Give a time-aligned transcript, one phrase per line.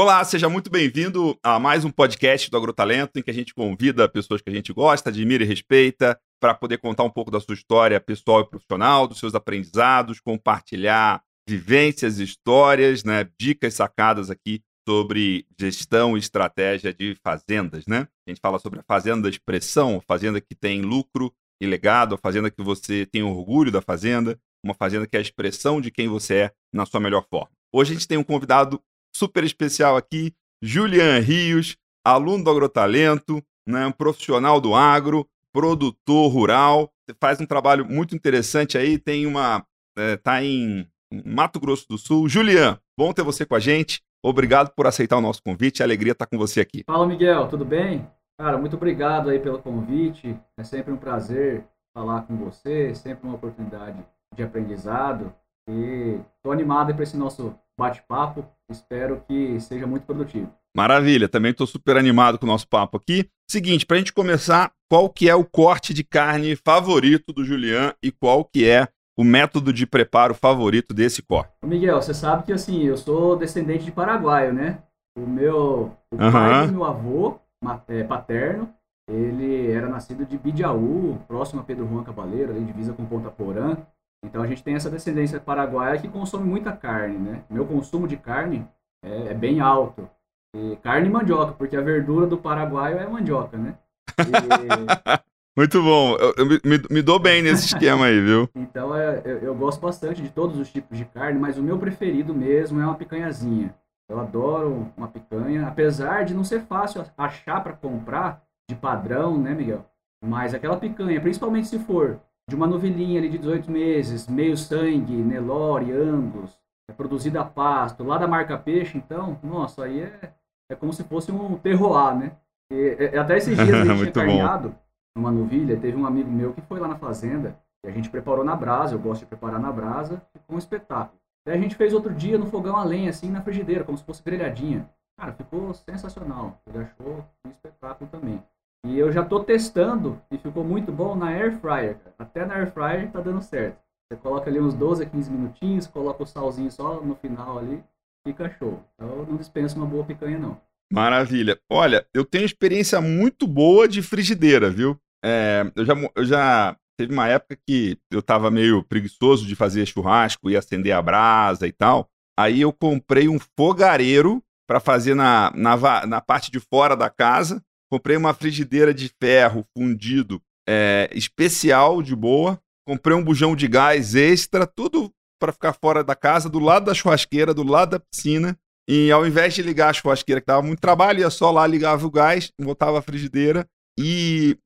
[0.00, 4.08] Olá, seja muito bem-vindo a mais um podcast do Agrotalento, em que a gente convida
[4.08, 7.54] pessoas que a gente gosta, admira e respeita, para poder contar um pouco da sua
[7.54, 15.44] história pessoal e profissional, dos seus aprendizados, compartilhar vivências, histórias, né, dicas sacadas aqui sobre
[15.60, 18.06] gestão e estratégia de fazendas, né?
[18.24, 22.18] A gente fala sobre a fazenda da expressão, fazenda que tem lucro e legado, a
[22.18, 26.06] fazenda que você tem orgulho da fazenda, uma fazenda que é a expressão de quem
[26.06, 27.50] você é na sua melhor forma.
[27.74, 28.80] Hoje a gente tem um convidado
[29.14, 37.40] super especial aqui, Julian Rios, aluno do Agrotalento, né, profissional do agro, produtor rural, faz
[37.40, 39.64] um trabalho muito interessante aí, tem uma.
[39.98, 40.86] é, em
[41.24, 42.28] Mato Grosso do Sul.
[42.28, 44.02] Julian, bom ter você com a gente.
[44.22, 45.80] Obrigado por aceitar o nosso convite.
[45.80, 46.82] É alegria estar com você aqui.
[46.86, 48.06] Fala, Miguel, tudo bem?
[48.38, 50.36] Cara, muito obrigado aí pelo convite.
[50.58, 51.64] É sempre um prazer
[51.96, 54.04] falar com você, sempre uma oportunidade
[54.34, 55.32] de aprendizado.
[55.68, 58.44] E estou animado para esse nosso bate-papo.
[58.70, 60.52] Espero que seja muito produtivo.
[60.76, 63.28] Maravilha, também estou super animado com o nosso papo aqui.
[63.50, 67.94] Seguinte, para a gente começar, qual que é o corte de carne favorito do Julian
[68.02, 71.50] e qual que é o método de preparo favorito desse corte?
[71.64, 74.78] Miguel, você sabe que assim, eu sou descendente de paraguaio, né?
[75.18, 76.32] O meu o uhum.
[76.32, 77.40] pai do meu avô
[77.88, 78.72] é, paterno,
[79.10, 83.76] ele era nascido de Bidiaú, próximo a Pedro Juan Cabaleiro, ali divisa com Ponta Porã.
[84.24, 87.42] Então a gente tem essa descendência paraguaia que consome muita carne, né?
[87.48, 88.66] Meu consumo de carne
[89.02, 90.08] é, é bem alto.
[90.56, 93.74] E carne e mandioca, porque a verdura do paraguaio é mandioca, né?
[94.18, 95.18] E...
[95.56, 96.16] Muito bom.
[96.16, 98.48] Eu, eu me, me, dou bem nesse esquema aí, viu?
[98.54, 101.76] então é, eu, eu, gosto bastante de todos os tipos de carne, mas o meu
[101.76, 103.74] preferido mesmo é uma picanhazinha.
[104.08, 109.52] Eu adoro uma picanha, apesar de não ser fácil achar para comprar de padrão, né,
[109.52, 109.84] Miguel?
[110.24, 115.12] Mas aquela picanha, principalmente se for de uma novelinha ali de 18 meses, meio sangue,
[115.12, 116.58] Nelore, Angus,
[116.90, 120.32] é produzida a pasto, lá da marca Peixe, então, nossa, aí é,
[120.70, 122.32] é como se fosse um terroir, né?
[122.72, 124.74] E, é, é até esses dias a gente tinha carneado
[125.14, 127.54] numa novilha, teve um amigo meu que foi lá na fazenda
[127.84, 131.20] e a gente preparou na brasa, eu gosto de preparar na brasa, ficou um espetáculo.
[131.46, 134.04] Daí a gente fez outro dia no fogão a lenha, assim, na frigideira, como se
[134.04, 134.88] fosse grelhadinha.
[135.18, 136.60] Cara, ficou sensacional.
[136.66, 138.42] Ele achou um espetáculo também.
[138.86, 141.98] E eu já estou testando e ficou muito bom na air fryer.
[142.18, 143.78] Até na air fryer está dando certo.
[144.10, 147.82] Você coloca ali uns 12 a 15 minutinhos, coloca o salzinho só no final ali,
[148.26, 148.82] fica show.
[148.94, 150.60] Então não dispensa uma boa picanha não.
[150.90, 151.58] Maravilha.
[151.70, 154.98] Olha, eu tenho experiência muito boa de frigideira, viu?
[155.22, 159.84] É, eu, já, eu já teve uma época que eu estava meio preguiçoso de fazer
[159.84, 162.08] churrasco e acender a brasa e tal.
[162.38, 167.62] Aí eu comprei um fogareiro para fazer na, na, na parte de fora da casa
[167.90, 172.60] Comprei uma frigideira de ferro fundido é, especial, de boa.
[172.86, 175.10] Comprei um bujão de gás extra, tudo
[175.40, 178.58] para ficar fora da casa, do lado da churrasqueira, do lado da piscina.
[178.88, 182.06] E ao invés de ligar a churrasqueira, que dava muito trabalho, ia só lá, ligava
[182.06, 183.66] o gás, botava a frigideira
[183.98, 184.56] e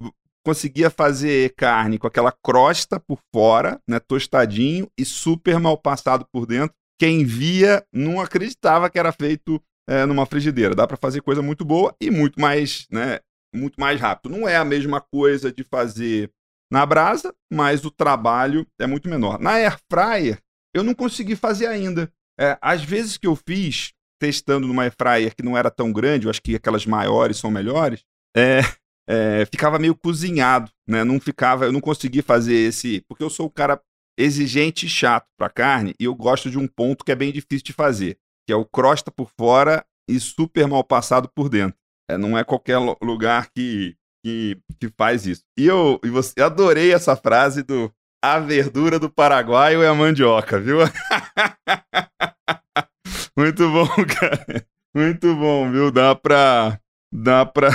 [0.44, 6.46] conseguia fazer carne com aquela crosta por fora, né, tostadinho e super mal passado por
[6.46, 6.74] dentro.
[7.00, 10.74] Quem via não acreditava que era feito é, numa frigideira.
[10.74, 13.20] Dá para fazer coisa muito boa e muito mais, né,
[13.54, 14.36] muito mais rápido.
[14.36, 16.30] Não é a mesma coisa de fazer
[16.70, 19.38] na brasa, mas o trabalho é muito menor.
[19.38, 20.38] Na air fryer,
[20.74, 22.10] eu não consegui fazer ainda.
[22.40, 26.26] É, às vezes que eu fiz testando numa air fryer que não era tão grande,
[26.26, 28.04] eu acho que aquelas maiores são melhores,
[28.36, 28.60] é,
[29.06, 31.04] é, ficava meio cozinhado, né?
[31.04, 33.80] Não ficava, eu não consegui fazer esse, porque eu sou o cara
[34.18, 37.64] exigente e chato para carne e eu gosto de um ponto que é bem difícil
[37.64, 38.16] de fazer,
[38.46, 41.76] que é o crosta por fora e super mal passado por dentro.
[42.10, 45.42] É, não é qualquer lugar que, que, que faz isso.
[45.58, 47.92] E eu, e você, eu adorei essa frase do
[48.24, 50.78] a verdura do Paraguai é a mandioca, viu?
[53.36, 53.88] Muito bom,
[54.20, 54.64] cara.
[54.94, 55.90] Muito bom, viu?
[55.90, 56.78] Dá pra.
[57.12, 57.70] Dá pra.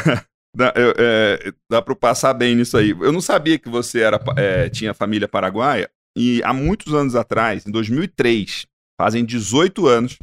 [0.55, 2.91] Dá, é, dá pra passar bem nisso aí.
[2.91, 5.89] Eu não sabia que você era, é, tinha família paraguaia.
[6.17, 8.65] E há muitos anos atrás, em 2003,
[8.99, 10.17] fazem 18 anos,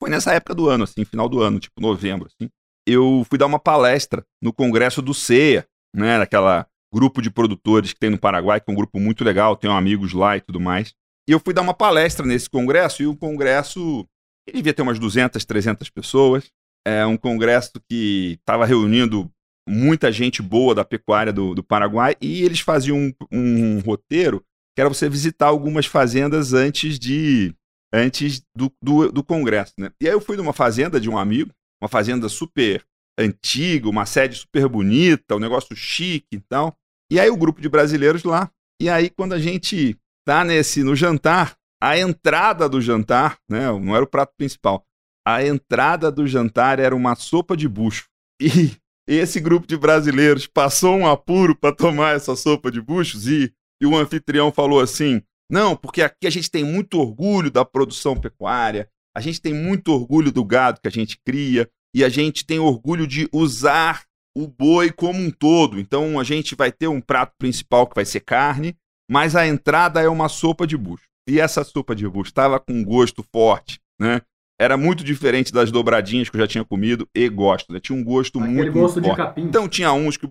[0.00, 2.48] foi nessa época do ano, assim, final do ano, tipo novembro, assim.
[2.86, 7.98] Eu fui dar uma palestra no congresso do CEA, né, daquela grupo de produtores que
[7.98, 10.94] tem no Paraguai, que é um grupo muito legal, tenho amigos lá e tudo mais.
[11.28, 14.06] E eu fui dar uma palestra nesse congresso, e o congresso
[14.46, 16.50] ele devia ter umas 200, 300 pessoas.
[16.86, 19.28] é um congresso que estava reunindo
[19.68, 24.44] muita gente boa da pecuária do, do Paraguai e eles faziam um, um, roteiro
[24.74, 27.52] que era você visitar algumas fazendas antes de
[27.96, 29.90] antes do, do, do, congresso, né?
[30.00, 31.50] E aí eu fui numa fazenda de um amigo,
[31.80, 32.84] uma fazenda super
[33.18, 36.76] antiga, uma sede super bonita, um negócio chique e tal.
[37.10, 38.50] E aí o grupo de brasileiros lá.
[38.80, 39.96] E aí quando a gente
[40.26, 43.66] tá nesse no jantar, a entrada do jantar, né?
[43.66, 44.84] Não era o prato principal.
[45.26, 48.08] A entrada do jantar era uma sopa de bucho.
[48.40, 48.76] E
[49.08, 53.86] esse grupo de brasileiros passou um apuro para tomar essa sopa de buchos e, e
[53.86, 58.88] o anfitrião falou assim: não, porque aqui a gente tem muito orgulho da produção pecuária,
[59.16, 62.58] a gente tem muito orgulho do gado que a gente cria e a gente tem
[62.58, 64.04] orgulho de usar
[64.36, 65.80] o boi como um todo.
[65.80, 68.76] Então a gente vai ter um prato principal que vai ser carne,
[69.10, 71.06] mas a entrada é uma sopa de bucho.
[71.28, 74.20] E essa sopa de bucho estava com um gosto forte, né?
[74.58, 77.72] Era muito diferente das dobradinhas que eu já tinha comido e gosto.
[77.72, 77.80] Né?
[77.80, 79.18] Tinha um gosto Aquele muito, gosto muito de forte.
[79.18, 79.42] capim.
[79.42, 80.26] Então tinha uns que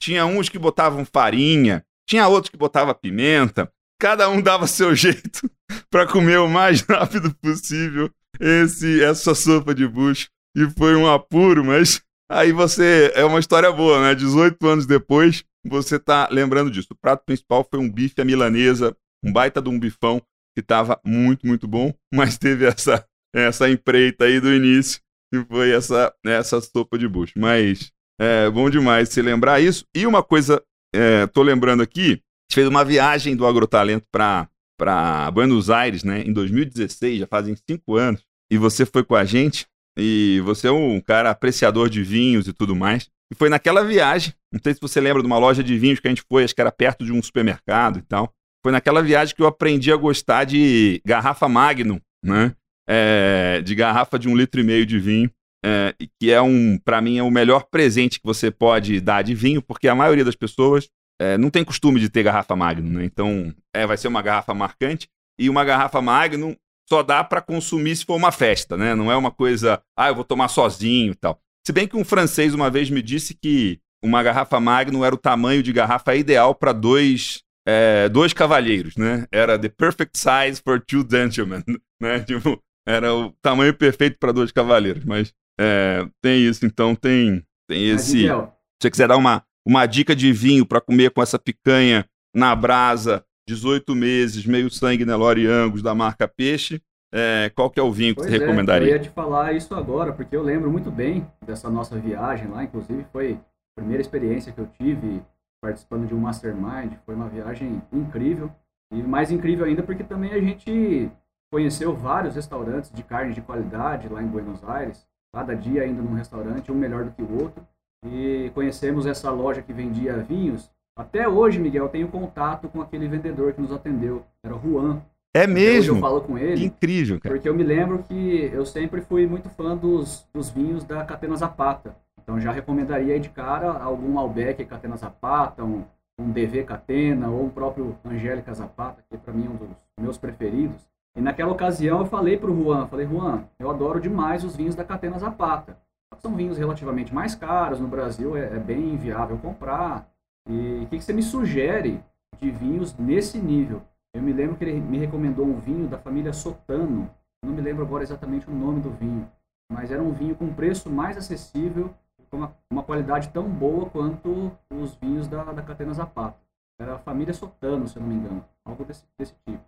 [0.00, 3.70] tinha uns que botavam farinha, tinha outros que botavam pimenta.
[4.00, 5.50] Cada um dava seu jeito
[5.90, 8.10] para comer o mais rápido possível
[8.40, 13.70] esse essa sopa de bucho e foi um apuro, mas aí você é uma história
[13.72, 14.14] boa, né?
[14.14, 16.88] 18 anos depois, você tá lembrando disso.
[16.92, 20.20] O prato principal foi um bife à milanesa, um baita de um bifão
[20.54, 23.04] que estava muito, muito bom, mas teve essa
[23.34, 25.00] essa empreita aí do início,
[25.32, 27.32] que foi essa, essa sopa de bucho.
[27.36, 29.84] Mas é bom demais se lembrar isso.
[29.92, 30.62] E uma coisa,
[30.94, 36.32] é, tô lembrando aqui, gente fez uma viagem do Agrotalento para Buenos Aires, né, em
[36.32, 39.66] 2016, já fazem cinco anos, e você foi com a gente,
[39.98, 43.08] e você é um cara apreciador de vinhos e tudo mais.
[43.32, 46.08] E foi naquela viagem, não sei se você lembra de uma loja de vinhos que
[46.08, 48.32] a gente foi, acho que era perto de um supermercado e tal.
[48.62, 52.54] Foi naquela viagem que eu aprendi a gostar de garrafa Magnum, né?
[52.88, 55.30] é, de garrafa de um litro e meio de vinho,
[55.64, 59.34] é, que é um, para mim, é o melhor presente que você pode dar de
[59.34, 60.88] vinho, porque a maioria das pessoas
[61.20, 63.04] é, não tem costume de ter garrafa Magnum, né?
[63.04, 65.08] Então, é, vai ser uma garrafa marcante
[65.38, 66.54] e uma garrafa Magnum
[66.88, 68.94] só dá para consumir se for uma festa, né?
[68.94, 71.38] Não é uma coisa, ah, eu vou tomar sozinho e tal.
[71.66, 75.18] Se bem que um francês uma vez me disse que uma garrafa Magnum era o
[75.18, 79.26] tamanho de garrafa ideal para dois é, dois cavalheiros, né?
[79.32, 81.64] Era the perfect size for two gentlemen,
[82.00, 82.20] né?
[82.20, 87.88] Tipo, era o tamanho perfeito para dois cavaleiros, mas é, tem isso, então tem, tem
[87.88, 88.22] esse.
[88.22, 92.54] Se você quiser dar uma, uma dica de vinho para comer com essa picanha na
[92.54, 96.82] brasa, 18 meses, meio sangue Nelore Angus da marca Peixe,
[97.12, 98.88] é, qual que é o vinho que pois você é, recomendaria?
[98.88, 102.64] Eu ia te falar isso agora, porque eu lembro muito bem dessa nossa viagem lá,
[102.64, 105.22] inclusive foi a primeira experiência que eu tive
[105.62, 108.50] participando de um mastermind, foi uma viagem incrível,
[108.92, 111.10] e mais incrível ainda porque também a gente
[111.52, 116.14] conheceu vários restaurantes de carne de qualidade lá em Buenos Aires, cada dia indo num
[116.14, 117.64] restaurante, um melhor do que o outro.
[118.04, 120.70] E conhecemos essa loja que vendia vinhos.
[120.96, 125.02] Até hoje, Miguel, tenho contato com aquele vendedor que nos atendeu, era o Juan.
[125.34, 125.96] É mesmo?
[125.96, 126.58] eu falo com ele.
[126.58, 127.34] Que incrível, cara.
[127.34, 131.36] Porque eu me lembro que eu sempre fui muito fã dos, dos vinhos da Catena
[131.36, 131.96] Zapata.
[132.22, 135.82] Então já recomendaria de cara algum Malbec Catena Zapata, um,
[136.18, 140.16] um DV Catena ou um próprio Angélica Zapata, que para mim é um dos meus
[140.16, 140.86] preferidos.
[141.16, 144.76] E naquela ocasião eu falei para o Juan, falei, Juan, eu adoro demais os vinhos
[144.76, 145.76] da Catena Zapata.
[146.18, 150.08] São vinhos relativamente mais caros, no Brasil é, é bem inviável comprar.
[150.48, 152.02] E o que, que você me sugere
[152.40, 153.82] de vinhos nesse nível?
[154.14, 157.10] Eu me lembro que ele me recomendou um vinho da família Sotano,
[157.44, 159.28] não me lembro agora exatamente o nome do vinho,
[159.70, 161.92] mas era um vinho com preço mais acessível,
[162.30, 166.38] com uma, uma qualidade tão boa quanto os vinhos da, da Catena Zapata.
[166.80, 169.62] Era a família Sotano, se eu não me engano, algo desse, desse tipo.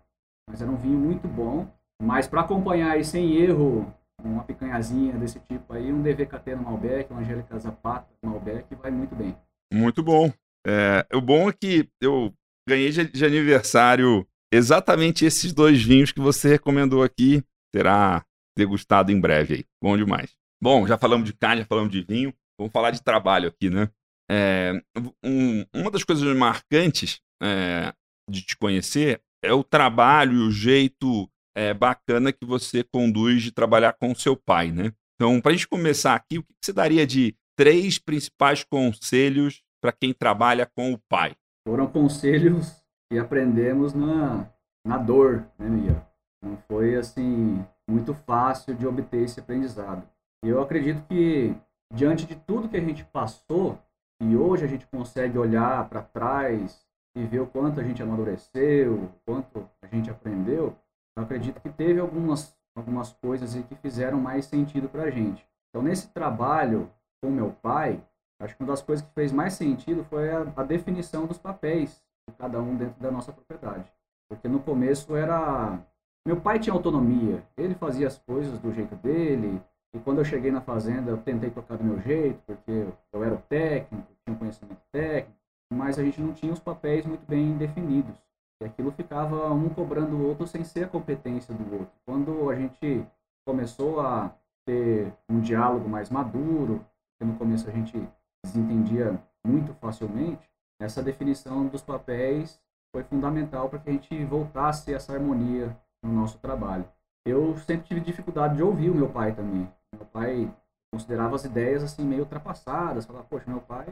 [0.49, 1.67] Mas era um vinho muito bom.
[2.01, 3.91] Mas para acompanhar aí sem erro
[4.23, 8.91] uma picanhazinha desse tipo aí, um DVKT no Malbec, uma Angélica Zapata no Malbec, vai
[8.91, 9.35] muito bem.
[9.71, 10.31] Muito bom.
[10.65, 12.33] É, o bom é que eu
[12.67, 17.43] ganhei de, de aniversário exatamente esses dois vinhos que você recomendou aqui.
[17.75, 18.25] Será
[18.57, 19.65] degustado em breve aí.
[19.81, 20.35] Bom demais.
[20.61, 22.33] Bom, já falamos de carne, já falamos de vinho.
[22.57, 23.89] Vamos falar de trabalho aqui, né?
[24.29, 24.81] É,
[25.23, 27.93] um, uma das coisas marcantes é,
[28.29, 33.51] de te conhecer é o trabalho e o jeito é, bacana que você conduz de
[33.51, 34.93] trabalhar com seu pai, né?
[35.15, 39.91] Então, para a gente começar aqui, o que você daria de três principais conselhos para
[39.91, 41.35] quem trabalha com o pai?
[41.67, 44.47] Foram conselhos que aprendemos na,
[44.85, 46.05] na dor, né, Miguel?
[46.45, 50.07] Não foi, assim, muito fácil de obter esse aprendizado.
[50.45, 51.55] Eu acredito que,
[51.91, 53.81] diante de tudo que a gente passou,
[54.21, 56.85] e hoje a gente consegue olhar para trás
[57.15, 60.77] e ver o quanto a gente amadureceu, o quanto a gente aprendeu,
[61.17, 65.43] eu acredito que teve algumas, algumas coisas que fizeram mais sentido para a gente.
[65.69, 67.99] Então, nesse trabalho com meu pai,
[68.39, 72.03] acho que uma das coisas que fez mais sentido foi a, a definição dos papéis
[72.29, 73.91] de cada um dentro da nossa propriedade.
[74.29, 75.79] Porque no começo era.
[76.25, 79.61] Meu pai tinha autonomia, ele fazia as coisas do jeito dele,
[79.95, 83.33] e quando eu cheguei na fazenda, eu tentei tocar do meu jeito, porque eu era
[83.33, 85.39] o técnico, tinha um conhecimento técnico,
[85.73, 88.26] mas a gente não tinha os papéis muito bem definidos.
[88.61, 91.93] E aquilo ficava um cobrando o outro sem ser a competência do outro.
[92.05, 93.05] Quando a gente
[93.45, 94.35] começou a
[94.65, 98.07] ter um diálogo mais maduro, porque no começo a gente
[98.43, 100.49] desentendia muito facilmente,
[100.79, 102.59] essa definição dos papéis
[102.91, 106.85] foi fundamental para que a gente voltasse essa harmonia no nosso trabalho.
[107.25, 109.71] Eu sempre tive dificuldade de ouvir o meu pai também.
[109.95, 110.51] Meu pai
[110.91, 113.85] considerava as ideias assim meio ultrapassadas, falava, poxa, meu pai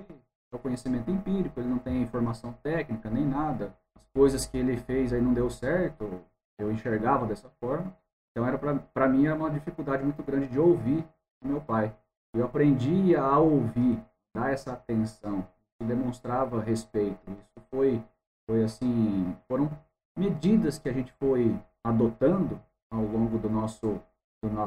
[0.51, 3.75] é o conhecimento empírico, ele não tem formação técnica nem nada.
[3.95, 6.21] As coisas que ele fez aí não deu certo,
[6.57, 7.95] eu enxergava dessa forma.
[8.31, 11.05] Então era para mim era uma dificuldade muito grande de ouvir
[11.41, 11.95] o meu pai.
[12.33, 15.47] Eu aprendi a ouvir, dar essa atenção,
[15.77, 17.31] que demonstrava respeito.
[17.31, 18.03] Isso foi
[18.45, 19.69] foi assim, foram
[20.15, 22.61] medidas que a gente foi adotando
[22.91, 24.01] ao longo do nosso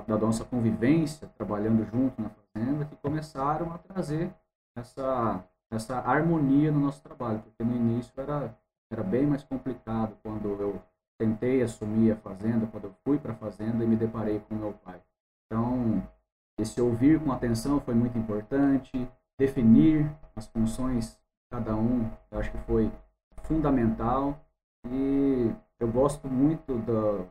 [0.06, 4.32] da nossa convivência, trabalhando junto na fazenda, que começaram a trazer
[4.76, 8.56] essa essa harmonia no nosso trabalho, porque no início era
[8.90, 10.80] era bem mais complicado quando eu
[11.18, 14.72] tentei assumir a fazenda, quando eu fui para a fazenda e me deparei com meu
[14.72, 15.00] pai.
[15.46, 16.02] Então,
[16.58, 22.50] esse ouvir com atenção foi muito importante, definir as funções de cada um, eu acho
[22.50, 22.90] que foi
[23.44, 24.38] fundamental
[24.86, 27.26] e eu gosto muito do,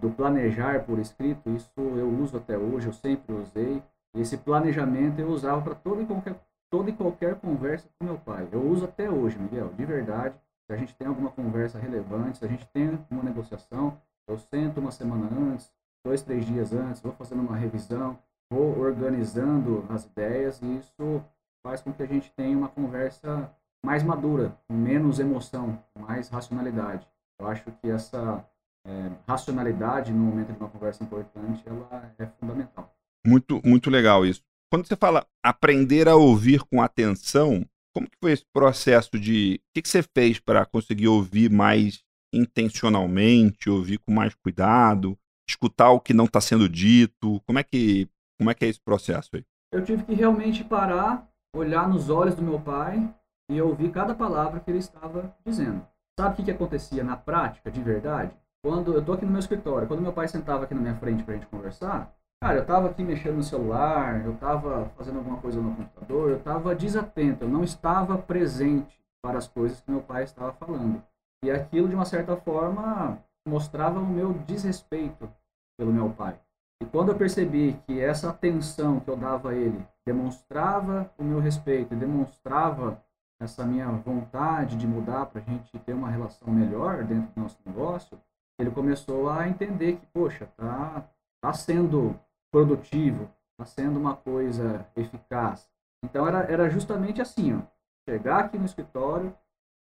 [0.00, 3.82] do planejar por escrito, isso eu uso até hoje, eu sempre usei.
[4.14, 6.36] Esse planejamento eu usava para toda e qualquer
[6.70, 8.48] toda e qualquer conversa com meu pai.
[8.50, 10.34] Eu uso até hoje, Miguel, de verdade.
[10.72, 14.80] Se a gente tem alguma conversa relevante, se a gente tem uma negociação, eu sento
[14.80, 15.70] uma semana antes,
[16.02, 18.18] dois, três dias antes, vou fazendo uma revisão,
[18.50, 21.22] vou organizando as ideias e isso
[21.62, 27.06] faz com que a gente tenha uma conversa mais madura, com menos emoção, mais racionalidade.
[27.38, 28.42] Eu acho que essa
[28.86, 32.90] é, racionalidade no momento de uma conversa importante, ela é fundamental.
[33.26, 34.40] Muito, muito legal isso.
[34.70, 37.62] Quando você fala aprender a ouvir com atenção,
[37.94, 39.60] como que foi esse processo de...
[39.62, 45.18] O que, que você fez para conseguir ouvir mais intencionalmente, ouvir com mais cuidado,
[45.48, 47.40] escutar o que não está sendo dito?
[47.46, 48.08] Como é que
[48.42, 49.44] como é que é esse processo aí?
[49.72, 53.08] Eu tive que realmente parar, olhar nos olhos do meu pai
[53.48, 55.86] e ouvir cada palavra que ele estava dizendo.
[56.18, 58.34] Sabe o que, que acontecia na prática, de verdade?
[58.64, 61.22] Quando eu tô aqui no meu escritório, quando meu pai sentava aqui na minha frente
[61.22, 65.60] pra gente conversar, cara, eu tava aqui mexendo no celular, eu tava fazendo alguma coisa
[65.60, 70.24] no computador, eu tava desatento, eu não estava presente para as coisas que meu pai
[70.24, 71.00] estava falando.
[71.44, 75.30] E aquilo, de uma certa forma, mostrava o meu desrespeito
[75.78, 76.36] pelo meu pai.
[76.82, 81.38] E quando eu percebi que essa atenção que eu dava a ele demonstrava o meu
[81.38, 83.00] respeito, demonstrava
[83.40, 87.58] essa minha vontade de mudar para a gente ter uma relação melhor dentro do nosso
[87.64, 88.18] negócio,
[88.58, 91.04] ele começou a entender que, poxa, tá,
[91.40, 92.18] tá sendo
[92.52, 93.28] produtivo,
[93.58, 95.68] tá sendo uma coisa eficaz.
[96.04, 97.60] Então era, era justamente assim, ó,
[98.08, 99.34] chegar aqui no escritório,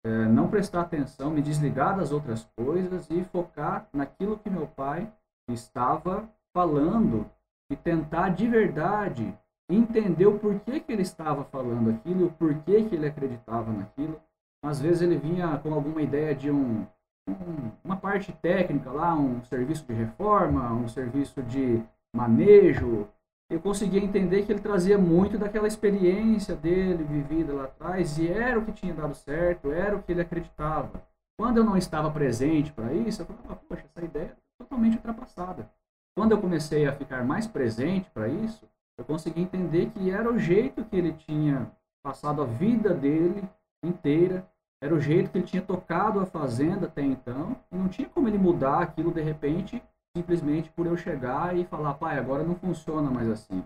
[0.04, 5.10] é, não prestar atenção, me desligar das outras coisas e focar naquilo que meu pai
[5.48, 7.28] estava falando
[7.70, 9.36] e tentar de verdade
[9.68, 14.20] entender o porquê que ele estava falando aquilo, o porquê que ele acreditava naquilo.
[14.62, 16.86] Às vezes ele vinha com alguma ideia de um,
[17.28, 21.82] um, uma parte técnica lá, um serviço de reforma, um serviço de
[22.14, 23.08] manejo.
[23.50, 28.58] Eu conseguia entender que ele trazia muito daquela experiência dele vivida lá atrás e era
[28.58, 31.02] o que tinha dado certo, era o que ele acreditava.
[31.38, 35.70] Quando eu não estava presente para isso, eu falava, poxa, essa ideia é totalmente ultrapassada.
[36.16, 40.38] Quando eu comecei a ficar mais presente para isso, eu consegui entender que era o
[40.38, 41.70] jeito que ele tinha
[42.02, 43.48] passado a vida dele
[43.84, 44.44] inteira,
[44.82, 48.28] era o jeito que ele tinha tocado a fazenda até então, e não tinha como
[48.28, 49.82] ele mudar aquilo de repente,
[50.18, 53.64] simplesmente por eu chegar e falar, pai, agora não funciona mais assim.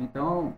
[0.00, 0.56] Então,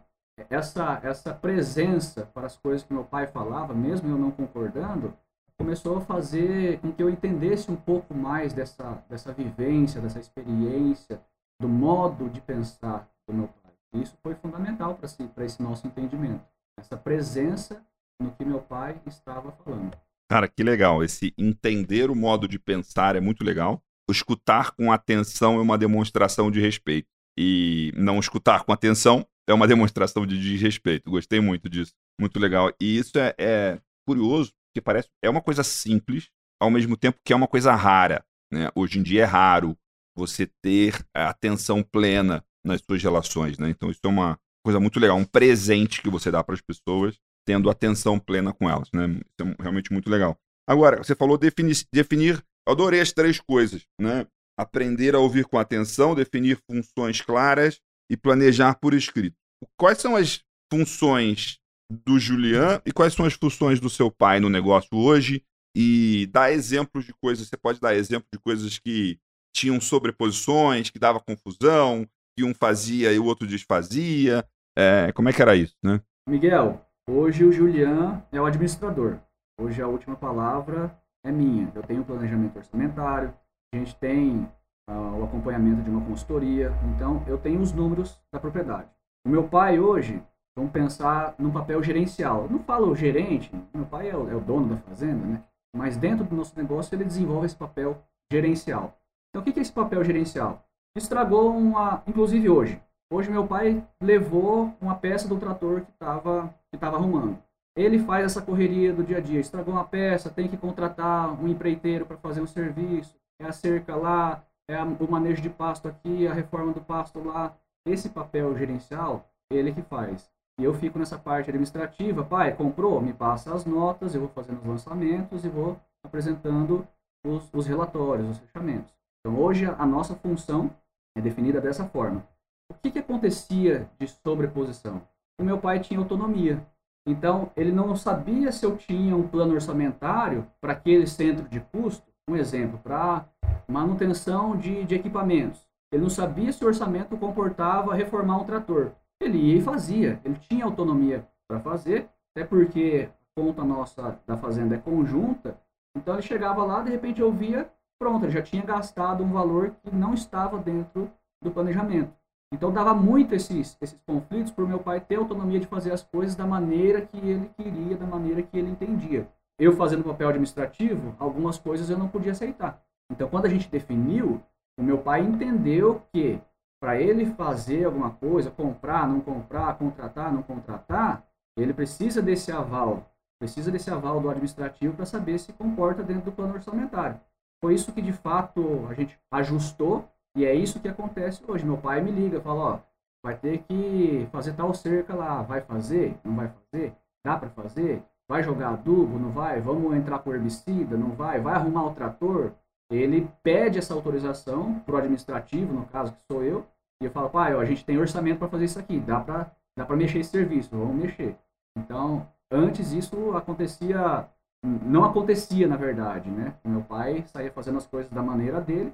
[0.48, 5.12] essa, essa presença para as coisas que meu pai falava, mesmo eu não concordando,
[5.56, 11.20] começou a fazer com que eu entendesse um pouco mais dessa, dessa vivência, dessa experiência,
[11.60, 13.72] do modo de pensar do meu pai.
[14.00, 16.44] Isso foi fundamental para si, esse nosso entendimento.
[16.78, 17.82] Essa presença
[18.20, 19.96] no que meu pai estava falando.
[20.30, 21.02] Cara, que legal.
[21.02, 23.82] Esse entender o modo de pensar é muito legal.
[24.10, 27.08] Escutar com atenção é uma demonstração de respeito.
[27.38, 31.10] E não escutar com atenção é uma demonstração de desrespeito.
[31.10, 31.92] Gostei muito disso.
[32.20, 32.72] Muito legal.
[32.80, 36.28] E isso é, é curioso, porque parece é uma coisa simples,
[36.60, 38.24] ao mesmo tempo que é uma coisa rara.
[38.52, 38.70] Né?
[38.74, 39.76] Hoje em dia é raro
[40.16, 43.70] você ter atenção plena nas suas relações, né?
[43.70, 47.16] Então isso é uma coisa muito legal, um presente que você dá para as pessoas,
[47.46, 49.06] tendo atenção plena com elas, né?
[49.06, 50.36] Isso é realmente muito legal.
[50.68, 54.26] Agora, você falou definir, definir adorei as três coisas, né?
[54.58, 59.36] Aprender a ouvir com atenção, definir funções claras e planejar por escrito.
[59.76, 61.58] Quais são as funções
[61.90, 65.44] do Julian e quais são as funções do seu pai no negócio hoje?
[65.76, 69.18] E dar exemplos de coisas, você pode dar exemplo de coisas que
[69.54, 72.06] tinham sobreposições, que dava confusão,
[72.36, 74.44] que um fazia e o outro desfazia.
[74.76, 76.00] É, como é que era isso, né?
[76.28, 79.18] Miguel, hoje o Julian é o administrador.
[79.60, 81.70] Hoje a última palavra é minha.
[81.74, 83.32] Eu tenho planejamento orçamentário,
[83.72, 84.48] a gente tem
[84.88, 88.88] uh, o acompanhamento de uma consultoria, então eu tenho os números da propriedade.
[89.26, 90.22] O meu pai hoje,
[90.56, 92.44] vamos pensar num papel gerencial.
[92.44, 95.42] Eu não falo gerente, meu pai é o, é o, dono da fazenda, né?
[95.76, 98.96] Mas dentro do nosso negócio ele desenvolve esse papel gerencial.
[99.30, 100.64] Então o que é esse papel gerencial?
[100.96, 102.80] Estragou uma, inclusive hoje.
[103.12, 107.38] Hoje meu pai levou uma peça do trator que estava que tava arrumando
[107.78, 109.38] ele faz essa correria do dia a dia.
[109.38, 113.94] Estragou uma peça, tem que contratar um empreiteiro para fazer um serviço, é a cerca
[113.94, 117.56] lá, é a, o manejo de pasto aqui, a reforma do pasto lá.
[117.86, 120.28] Esse papel gerencial, ele que faz.
[120.58, 123.00] E eu fico nessa parte administrativa, pai, comprou?
[123.00, 126.84] Me passa as notas, eu vou fazendo os lançamentos e vou apresentando
[127.24, 128.92] os, os relatórios, os fechamentos.
[129.20, 130.68] Então hoje a nossa função
[131.16, 132.26] é definida dessa forma.
[132.68, 135.00] O que, que acontecia de sobreposição?
[135.40, 136.60] O meu pai tinha autonomia.
[137.08, 142.06] Então, ele não sabia se eu tinha um plano orçamentário para aquele centro de custo,
[142.28, 143.24] um exemplo, para
[143.66, 145.66] manutenção de, de equipamentos.
[145.90, 148.92] Ele não sabia se o orçamento comportava reformar um trator.
[149.22, 154.36] Ele ia e fazia, ele tinha autonomia para fazer, até porque a conta nossa da
[154.36, 155.58] fazenda é conjunta,
[155.96, 159.74] então ele chegava lá, de repente eu via, pronto, ele já tinha gastado um valor
[159.82, 161.10] que não estava dentro
[161.42, 162.12] do planejamento.
[162.52, 166.34] Então dava muito esses, esses conflitos por meu pai ter autonomia de fazer as coisas
[166.34, 169.28] da maneira que ele queria, da maneira que ele entendia.
[169.58, 172.80] Eu fazendo papel administrativo, algumas coisas eu não podia aceitar.
[173.10, 174.40] Então quando a gente definiu,
[174.78, 176.40] o meu pai entendeu que
[176.80, 181.24] para ele fazer alguma coisa, comprar, não comprar, contratar, não contratar,
[181.56, 186.32] ele precisa desse aval, precisa desse aval do administrativo para saber se comporta dentro do
[186.32, 187.20] plano orçamentário.
[187.60, 190.08] Foi isso que de fato a gente ajustou
[190.38, 191.66] e é isso que acontece hoje.
[191.66, 192.78] Meu pai me liga, fala, ó,
[193.20, 196.16] vai ter que fazer tal cerca lá, vai fazer?
[196.22, 196.94] Não vai fazer?
[197.24, 198.04] Dá para fazer?
[198.28, 199.18] Vai jogar adubo?
[199.18, 199.60] Não vai?
[199.60, 200.96] Vamos entrar com herbicida?
[200.96, 201.40] Não vai?
[201.40, 202.52] Vai arrumar o trator?
[202.88, 206.64] Ele pede essa autorização pro administrativo, no caso que sou eu,
[207.02, 209.50] e eu falo, pai, ó, a gente tem orçamento para fazer isso aqui, dá para
[209.76, 211.36] dá para mexer esse serviço, vamos mexer.
[211.76, 214.28] Então, antes isso acontecia,
[214.64, 216.54] não acontecia na verdade, né?
[216.64, 218.92] Meu pai saía fazendo as coisas da maneira dele,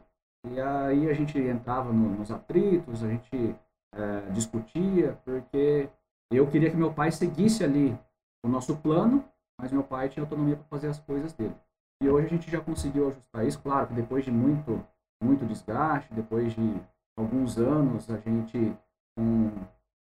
[0.50, 3.56] e aí a gente entrava no, nos atritos, a gente
[3.94, 5.88] é, discutia, porque
[6.30, 7.96] eu queria que meu pai seguisse ali
[8.44, 9.24] o nosso plano,
[9.58, 11.54] mas meu pai tinha autonomia para fazer as coisas dele.
[12.02, 14.84] E hoje a gente já conseguiu ajustar isso, claro que depois de muito,
[15.22, 16.74] muito desgaste, depois de
[17.16, 18.76] alguns anos, a gente
[19.16, 19.50] com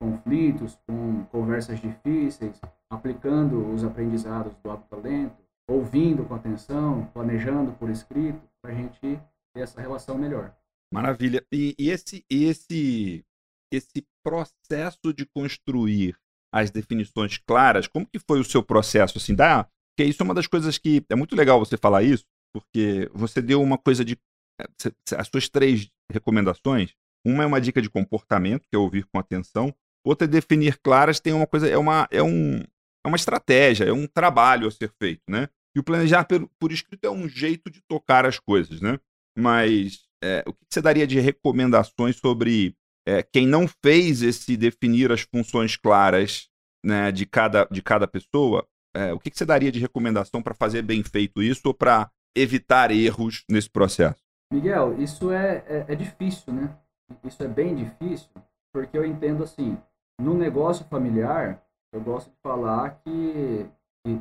[0.02, 5.38] conflitos, com conversas difíceis, aplicando os aprendizados do hábito talento,
[5.70, 9.20] ouvindo com atenção, planejando por escrito, para a gente
[9.54, 10.56] ter essa relação melhor.
[10.92, 11.46] Maravilha.
[11.52, 13.26] E, e esse, esse,
[13.72, 16.18] esse processo de construir
[16.54, 19.18] as definições claras, como que foi o seu processo?
[19.18, 19.68] Assim, dá?
[19.96, 23.42] Porque isso é uma das coisas que é muito legal você falar isso, porque você
[23.42, 24.18] deu uma coisa de
[24.60, 26.94] eh, as suas três recomendações.
[27.26, 29.74] Uma é uma dica de comportamento, que é ouvir com atenção.
[30.06, 33.94] Outra é definir claras, tem uma coisa, é uma, é um, é uma estratégia, é
[33.94, 35.48] um trabalho a ser feito, né?
[35.76, 39.00] E o planejar por, por escrito é um jeito de tocar as coisas, né?
[39.38, 45.12] Mas é, o que você daria de recomendações sobre é, quem não fez esse definir
[45.12, 46.48] as funções claras
[46.84, 48.66] né, de, cada, de cada pessoa?
[48.96, 52.92] É, o que você daria de recomendação para fazer bem feito isso ou para evitar
[52.92, 54.22] erros nesse processo?
[54.52, 56.76] Miguel, isso é, é, é difícil, né?
[57.24, 58.30] Isso é bem difícil,
[58.72, 59.78] porque eu entendo assim,
[60.22, 63.66] no negócio familiar, eu gosto de falar que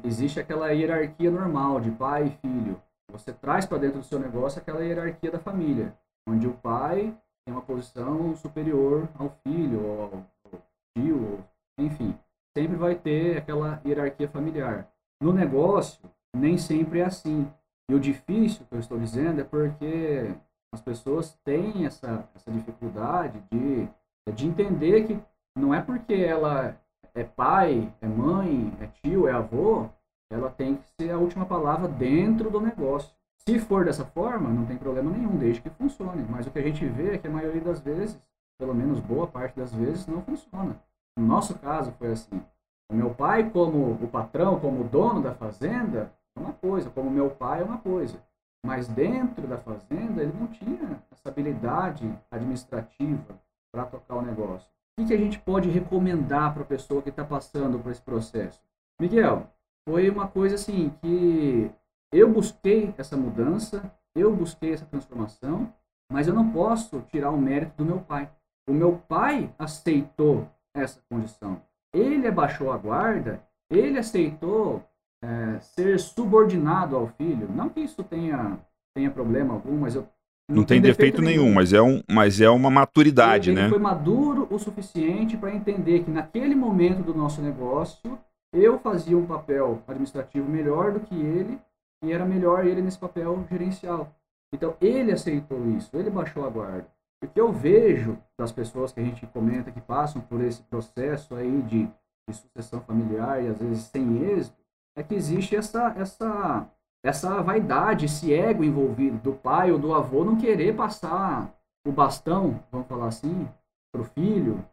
[0.05, 2.81] existe aquela hierarquia normal de pai e filho.
[3.12, 5.94] Você traz para dentro do seu negócio aquela hierarquia da família,
[6.27, 10.62] onde o pai tem uma posição superior ao filho, ou ao
[10.96, 11.44] tio,
[11.79, 12.18] enfim.
[12.57, 14.88] Sempre vai ter aquela hierarquia familiar.
[15.20, 16.01] No negócio,
[16.35, 17.46] nem sempre é assim.
[17.90, 20.35] E o difícil que eu estou dizendo é porque
[20.72, 23.88] as pessoas têm essa, essa dificuldade de,
[24.33, 25.20] de entender que
[25.55, 26.75] não é porque ela
[27.14, 29.88] é pai, é mãe, é tio, é avô,
[30.33, 33.12] ela tem que ser a última palavra dentro do negócio.
[33.47, 36.25] Se for dessa forma, não tem problema nenhum, desde que funcione.
[36.29, 38.18] Mas o que a gente vê é que a maioria das vezes
[38.62, 40.77] pelo menos boa parte das vezes, não funciona.
[41.18, 42.40] No nosso caso foi assim.
[42.88, 47.29] O meu pai, como o patrão, como dono da fazenda, é uma coisa, como meu
[47.29, 48.23] pai é uma coisa.
[48.64, 53.35] Mas dentro da fazenda, ele não tinha essa habilidade administrativa
[53.73, 54.71] para tocar o negócio.
[54.97, 58.61] O que, a gente pode recomendar para a pessoa que está passando por esse processo?
[59.01, 59.49] Miguel,
[59.88, 61.71] foi uma coisa assim que
[62.12, 65.73] eu busquei essa mudança, eu busquei essa transformação,
[66.11, 68.31] mas eu não posso tirar o mérito do meu pai.
[68.68, 71.61] O meu pai aceitou essa condição.
[71.92, 74.83] Ele abaixou a guarda, ele aceitou
[75.23, 77.49] é, ser subordinado ao filho.
[77.51, 78.59] Não que isso tenha,
[78.95, 80.07] tenha problema algum, mas eu.
[80.49, 83.57] Não, não tem, defeito, defeito nenhum, nenhum, mas, é um, mas é uma maturidade, ele,
[83.57, 83.62] né?
[83.62, 88.18] Ele foi maduro o suficiente para entender que naquele momento do nosso negócio
[88.53, 91.59] eu fazia um papel administrativo melhor do que ele
[92.03, 94.15] e era melhor ele nesse papel gerencial.
[94.53, 96.87] Então ele aceitou isso, ele baixou a guarda.
[97.23, 101.35] O que eu vejo das pessoas que a gente comenta que passam por esse processo
[101.35, 101.88] aí de,
[102.29, 104.61] de sucessão familiar e às vezes sem êxito,
[104.97, 106.69] é que existe essa, essa,
[107.03, 111.51] essa vaidade, esse ego envolvido do pai ou do avô não querer passar
[111.87, 113.49] o bastão, vamos falar assim,
[113.93, 114.65] para o filho,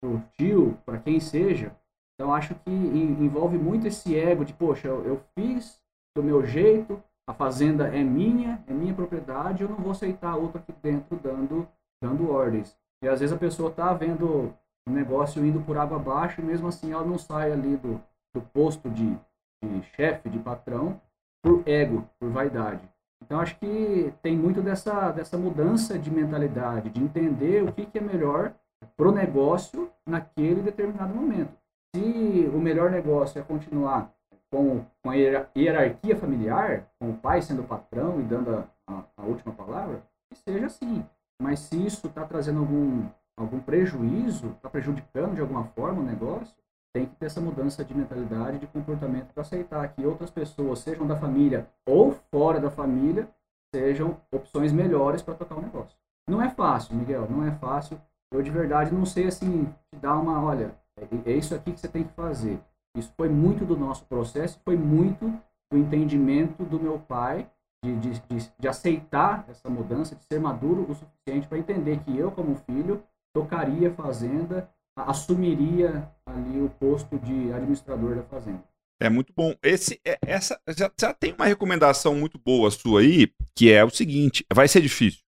[0.00, 1.72] para o tio, para quem seja.
[2.18, 5.80] Então acho que envolve muito esse ego de, poxa, eu, eu fiz
[6.16, 10.58] do meu jeito, a fazenda é minha, é minha propriedade, eu não vou aceitar outro
[10.58, 11.68] aqui dentro dando,
[12.02, 12.76] dando ordens.
[13.04, 14.52] E às vezes a pessoa está vendo
[14.88, 18.00] o negócio indo por água abaixo e mesmo assim ela não sai ali do,
[18.34, 19.16] do posto de,
[19.62, 21.00] de chefe, de patrão,
[21.40, 22.80] por ego, por vaidade.
[23.22, 27.98] Então acho que tem muito dessa, dessa mudança de mentalidade, de entender o que, que
[27.98, 28.54] é melhor
[28.96, 31.57] para o negócio naquele determinado momento.
[31.94, 34.12] Se o melhor negócio é continuar
[34.50, 39.04] com, com a hierarquia familiar, com o pai sendo o patrão e dando a, a,
[39.16, 41.04] a última palavra, que seja assim.
[41.40, 46.54] Mas se isso está trazendo algum, algum prejuízo, está prejudicando de alguma forma o negócio,
[46.92, 51.06] tem que ter essa mudança de mentalidade, de comportamento para aceitar que outras pessoas, sejam
[51.06, 53.28] da família ou fora da família,
[53.74, 55.96] sejam opções melhores para tocar o negócio.
[56.28, 58.00] Não é fácil, Miguel, não é fácil.
[58.32, 61.80] Eu de verdade não sei assim, te dar uma, olha, é, é isso aqui que
[61.80, 62.60] você tem que fazer.
[62.96, 65.28] Isso foi muito do nosso processo, foi muito
[65.70, 67.48] do entendimento do meu pai
[67.84, 72.16] de, de, de, de aceitar essa mudança, de ser maduro o suficiente para entender que
[72.16, 74.68] eu, como filho, tocaria fazenda
[75.06, 78.62] assumiria ali o posto de administrador da fazenda.
[79.00, 79.54] É muito bom.
[79.62, 83.90] Esse, é, essa já, já tem uma recomendação muito boa sua aí, que é o
[83.90, 85.20] seguinte: vai ser difícil.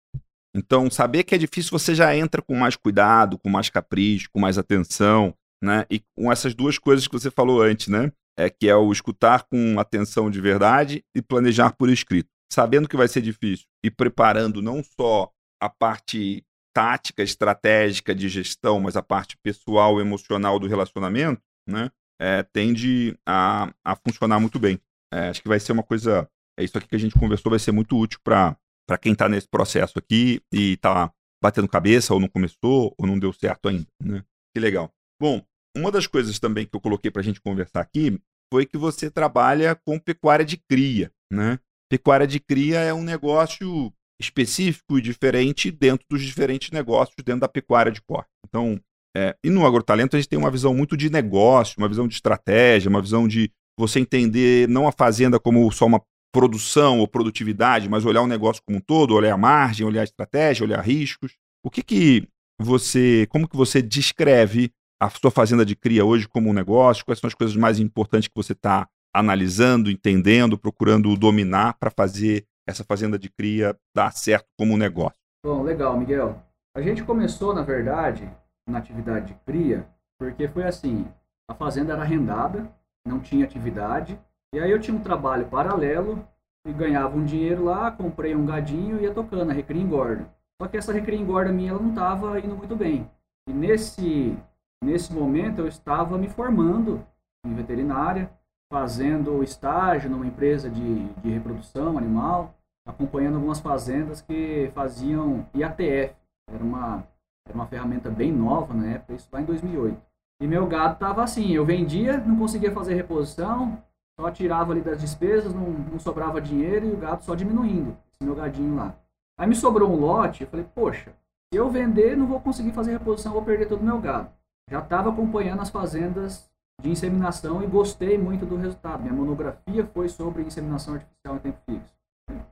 [0.54, 4.40] Então, saber que é difícil, você já entra com mais cuidado, com mais capricho, com
[4.40, 5.86] mais atenção, né?
[5.90, 8.12] E com essas duas coisas que você falou antes, né?
[8.38, 12.28] É que é o escutar com atenção de verdade e planejar por escrito.
[12.52, 15.30] Sabendo que vai ser difícil e preparando não só
[15.62, 16.42] a parte
[16.74, 23.72] tática, estratégica de gestão, mas a parte pessoal, emocional do relacionamento, né, é, tende a,
[23.84, 24.80] a funcionar muito bem.
[25.12, 26.28] É, acho que vai ser uma coisa.
[26.58, 28.56] É isso aqui que a gente conversou, vai ser muito útil para
[29.00, 33.32] quem está nesse processo aqui e está batendo cabeça, ou não começou, ou não deu
[33.32, 33.86] certo ainda.
[34.02, 34.22] Né?
[34.54, 34.92] Que legal.
[35.20, 35.42] Bom,
[35.80, 38.18] uma das coisas também que eu coloquei para a gente conversar aqui
[38.52, 41.10] foi que você trabalha com pecuária de cria.
[41.32, 41.58] Né?
[41.90, 47.48] Pecuária de cria é um negócio específico e diferente dentro dos diferentes negócios dentro da
[47.48, 48.28] pecuária de corte.
[48.46, 48.78] Então,
[49.16, 52.14] é, e no agrotalento a gente tem uma visão muito de negócio, uma visão de
[52.14, 57.88] estratégia, uma visão de você entender não a fazenda como só uma produção ou produtividade,
[57.88, 61.32] mas olhar o negócio como um todo, olhar a margem, olhar a estratégia, olhar riscos.
[61.64, 62.28] O que que
[62.60, 67.04] você, como que você descreve a sua fazenda de cria hoje como um negócio?
[67.04, 72.46] Quais são as coisas mais importantes que você está analisando, entendendo, procurando dominar para fazer
[72.68, 75.18] essa fazenda de cria dar certo como um negócio?
[75.44, 76.40] Bom, legal, Miguel.
[76.76, 78.30] A gente começou, na verdade,
[78.68, 81.06] na atividade de cria, porque foi assim,
[81.50, 82.70] a fazenda era arrendada,
[83.04, 84.18] não tinha atividade,
[84.54, 86.24] e aí eu tinha um trabalho paralelo
[86.66, 90.28] e ganhava um dinheiro lá, comprei um gadinho e ia tocando a recria engorda.
[90.60, 93.10] Só que essa recria engorda minha ela não estava indo muito bem.
[93.48, 94.36] E nesse,
[94.82, 97.04] nesse momento eu estava me formando
[97.44, 98.30] em veterinária,
[98.72, 102.54] fazendo estágio numa empresa de, de reprodução animal,
[102.86, 106.14] acompanhando algumas fazendas que faziam IATF.
[106.48, 107.04] Era uma,
[107.46, 110.00] era uma ferramenta bem nova na época, isso lá em 2008.
[110.40, 113.82] E meu gado estava assim, eu vendia, não conseguia fazer reposição,
[114.18, 118.24] só tirava ali das despesas, não, não sobrava dinheiro e o gado só diminuindo, esse
[118.24, 118.94] meu gadinho lá.
[119.38, 121.12] Aí me sobrou um lote, eu falei, poxa,
[121.52, 124.30] se eu vender, não vou conseguir fazer reposição, vou perder todo o meu gado.
[124.68, 129.02] Já estava acompanhando as fazendas de inseminação e gostei muito do resultado.
[129.02, 131.94] Minha monografia foi sobre inseminação artificial em tempo fixo.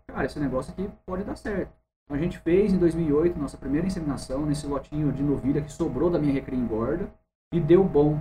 [0.07, 1.73] Cara, esse negócio aqui pode dar certo.
[2.05, 6.11] Então, a gente fez em 2008 nossa primeira inseminação nesse lotinho de novilha que sobrou
[6.11, 7.09] da minha recria engorda
[7.53, 8.19] e deu bom.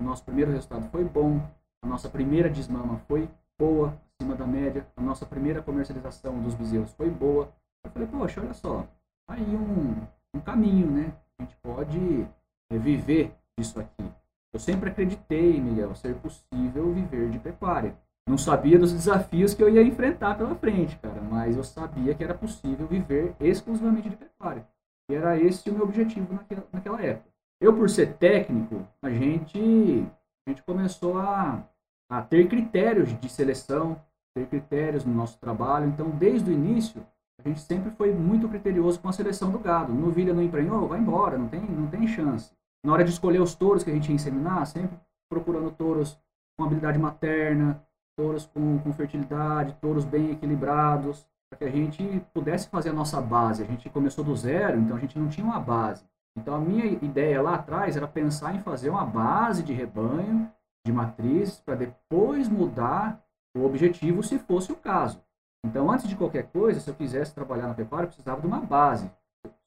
[0.00, 1.40] O nosso primeiro resultado foi bom,
[1.82, 6.92] a nossa primeira desmama foi boa, acima da média, a nossa primeira comercialização dos bezerros
[6.92, 7.52] foi boa.
[7.84, 8.82] Eu falei, poxa, olha só,
[9.26, 9.96] tá aí um,
[10.34, 11.12] um caminho, né?
[11.38, 12.26] A gente pode
[12.76, 14.04] viver disso aqui.
[14.52, 17.96] Eu sempre acreditei, Miguel, ser possível viver de pecuária.
[18.28, 22.22] Não sabia dos desafios que eu ia enfrentar pela frente, cara, mas eu sabia que
[22.22, 24.66] era possível viver exclusivamente de pecuária.
[25.10, 27.28] E era esse o meu objetivo naquela, naquela época.
[27.60, 30.06] Eu, por ser técnico, a gente,
[30.46, 31.64] a gente começou a,
[32.10, 34.00] a ter critérios de seleção,
[34.34, 35.86] ter critérios no nosso trabalho.
[35.86, 37.04] Então, desde o início,
[37.38, 39.92] a gente sempre foi muito criterioso com a seleção do gado.
[39.92, 42.52] Novilha não emprenhou, vai embora, não tem, não tem chance.
[42.84, 46.18] Na hora de escolher os touros que a gente ia inseminar, sempre procurando touros
[46.56, 47.82] com habilidade materna,
[48.16, 53.20] touros com, com fertilidade, touros bem equilibrados, para que a gente pudesse fazer a nossa
[53.20, 53.62] base.
[53.62, 56.04] A gente começou do zero, então a gente não tinha uma base.
[56.36, 60.50] Então a minha ideia lá atrás era pensar em fazer uma base de rebanho,
[60.84, 63.22] de matrizes, para depois mudar
[63.56, 65.20] o objetivo se fosse o caso.
[65.64, 68.60] Então, antes de qualquer coisa, se eu quisesse trabalhar na pecuária, eu precisava de uma
[68.60, 69.10] base.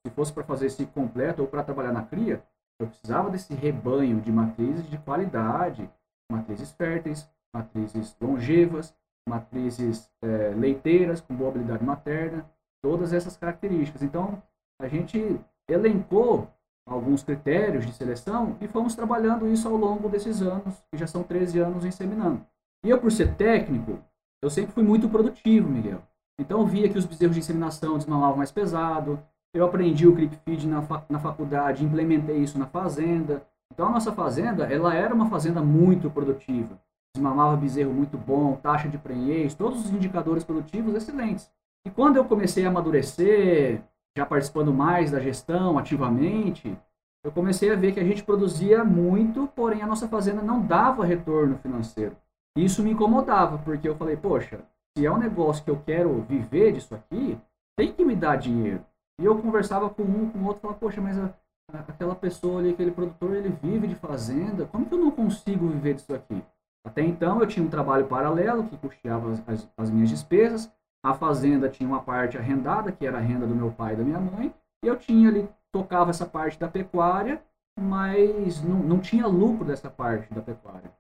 [0.06, 2.42] Se fosse para fazer esse completo ou para trabalhar na cria,
[2.82, 5.90] eu precisava desse rebanho de matrizes de qualidade,
[6.32, 8.96] matrizes férteis, matrizes longevas,
[9.28, 12.50] matrizes é, leiteiras com boa habilidade materna,
[12.82, 14.02] todas essas características.
[14.02, 14.42] Então,
[14.82, 15.40] a gente
[15.70, 16.50] elencou
[16.88, 21.24] alguns critérios de seleção e fomos trabalhando isso ao longo desses anos, que já são
[21.24, 22.44] 13 anos inseminando.
[22.84, 24.00] E eu, por ser técnico,
[24.42, 26.02] eu sempre fui muito produtivo, Miguel.
[26.40, 29.22] Então, eu via que os bezerros de inseminação desmamavam mais pesado,
[29.54, 33.46] eu aprendi o creep feed na, na faculdade, implementei isso na fazenda.
[33.74, 36.80] Então, a nossa fazenda, ela era uma fazenda muito produtiva
[37.14, 41.52] desmamava bezerro muito bom, taxa de prenhez, todos os indicadores produtivos excelentes.
[41.86, 43.82] E quando eu comecei a amadurecer,
[44.16, 46.78] já participando mais da gestão ativamente,
[47.24, 51.06] eu comecei a ver que a gente produzia muito, porém a nossa fazenda não dava
[51.06, 52.16] retorno financeiro.
[52.58, 54.60] Isso me incomodava, porque eu falei, poxa,
[54.98, 57.38] se é um negócio que eu quero viver disso aqui,
[57.78, 58.84] tem que me dar dinheiro.
[59.22, 61.32] E eu conversava com um, com o outro, falava, poxa, mas a,
[61.72, 65.68] a, aquela pessoa ali, aquele produtor, ele vive de fazenda, como que eu não consigo
[65.68, 66.44] viver disso aqui?
[66.84, 70.74] Até então eu tinha um trabalho paralelo que custeava as, as, minhas despesas.
[71.06, 74.04] A fazenda tinha uma parte arrendada, que era a renda do meu pai e da
[74.04, 74.52] minha mãe.
[74.84, 77.44] E eu tinha ali, tocava essa parte da pecuária,
[77.80, 80.92] mas não, não tinha lucro dessa parte da pecuária.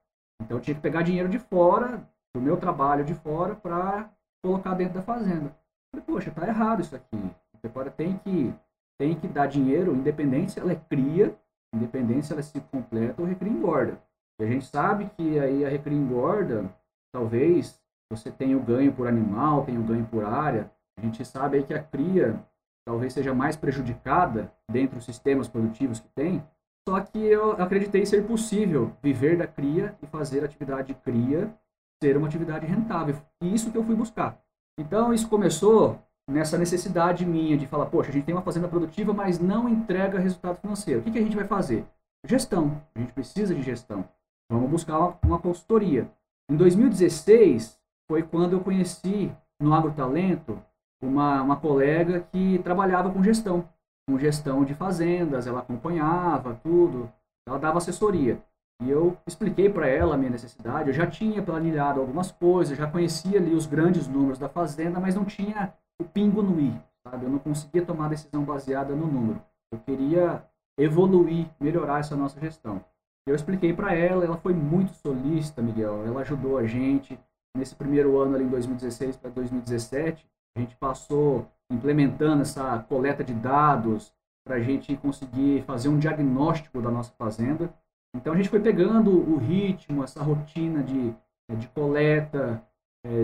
[0.44, 4.12] Então eu tinha que pegar dinheiro de fora, do meu trabalho de fora, para
[4.44, 5.46] colocar dentro da fazenda.
[5.46, 7.32] Eu falei, poxa, tá errado isso aqui.
[7.62, 8.52] A pecuária tem que,
[9.00, 11.36] tem que dar dinheiro, independente se ela é cria,
[11.72, 14.02] independente se ela se completa ou recria engorda.
[14.40, 16.74] E a gente sabe que aí a recria engorda,
[17.14, 20.72] talvez você tenha o ganho por animal, tenha o ganho por área.
[20.98, 22.44] A gente sabe aí que a cria
[22.84, 26.44] talvez seja mais prejudicada dentro dos sistemas produtivos que tem.
[26.90, 31.54] Só que eu acreditei ser possível viver da cria e fazer a atividade de cria
[32.02, 33.16] ser uma atividade rentável.
[33.40, 34.42] E isso que eu fui buscar.
[34.80, 39.14] Então isso começou nessa necessidade minha de falar, poxa, a gente tem uma fazenda produtiva,
[39.14, 41.02] mas não entrega resultado financeiro.
[41.02, 41.86] O que, que a gente vai fazer?
[42.26, 42.82] Gestão.
[42.96, 44.06] A gente precisa de gestão.
[44.50, 46.10] Vamos buscar uma, uma consultoria.
[46.50, 50.62] Em 2016 foi quando eu conheci no AgroTalento
[51.02, 53.68] uma, uma colega que trabalhava com gestão,
[54.08, 57.12] com gestão de fazendas, ela acompanhava tudo,
[57.48, 58.42] ela dava assessoria.
[58.82, 60.90] E eu expliquei para ela a minha necessidade.
[60.90, 65.16] Eu já tinha planilhado algumas coisas, já conhecia ali os grandes números da fazenda, mas
[65.16, 67.26] não tinha o pingo no i, sabe?
[67.26, 69.42] Eu não conseguia tomar decisão baseada no número.
[69.72, 70.44] Eu queria
[70.78, 72.84] evoluir, melhorar essa nossa gestão.
[73.26, 76.06] Eu expliquei para ela, ela foi muito solícita, Miguel.
[76.06, 77.20] Ela ajudou a gente
[77.56, 80.26] nesse primeiro ano ali em 2016 para 2017.
[80.56, 86.82] A gente passou implementando essa coleta de dados para a gente conseguir fazer um diagnóstico
[86.82, 87.74] da nossa fazenda.
[88.16, 91.14] Então a gente foi pegando o ritmo, essa rotina de,
[91.58, 92.62] de coleta,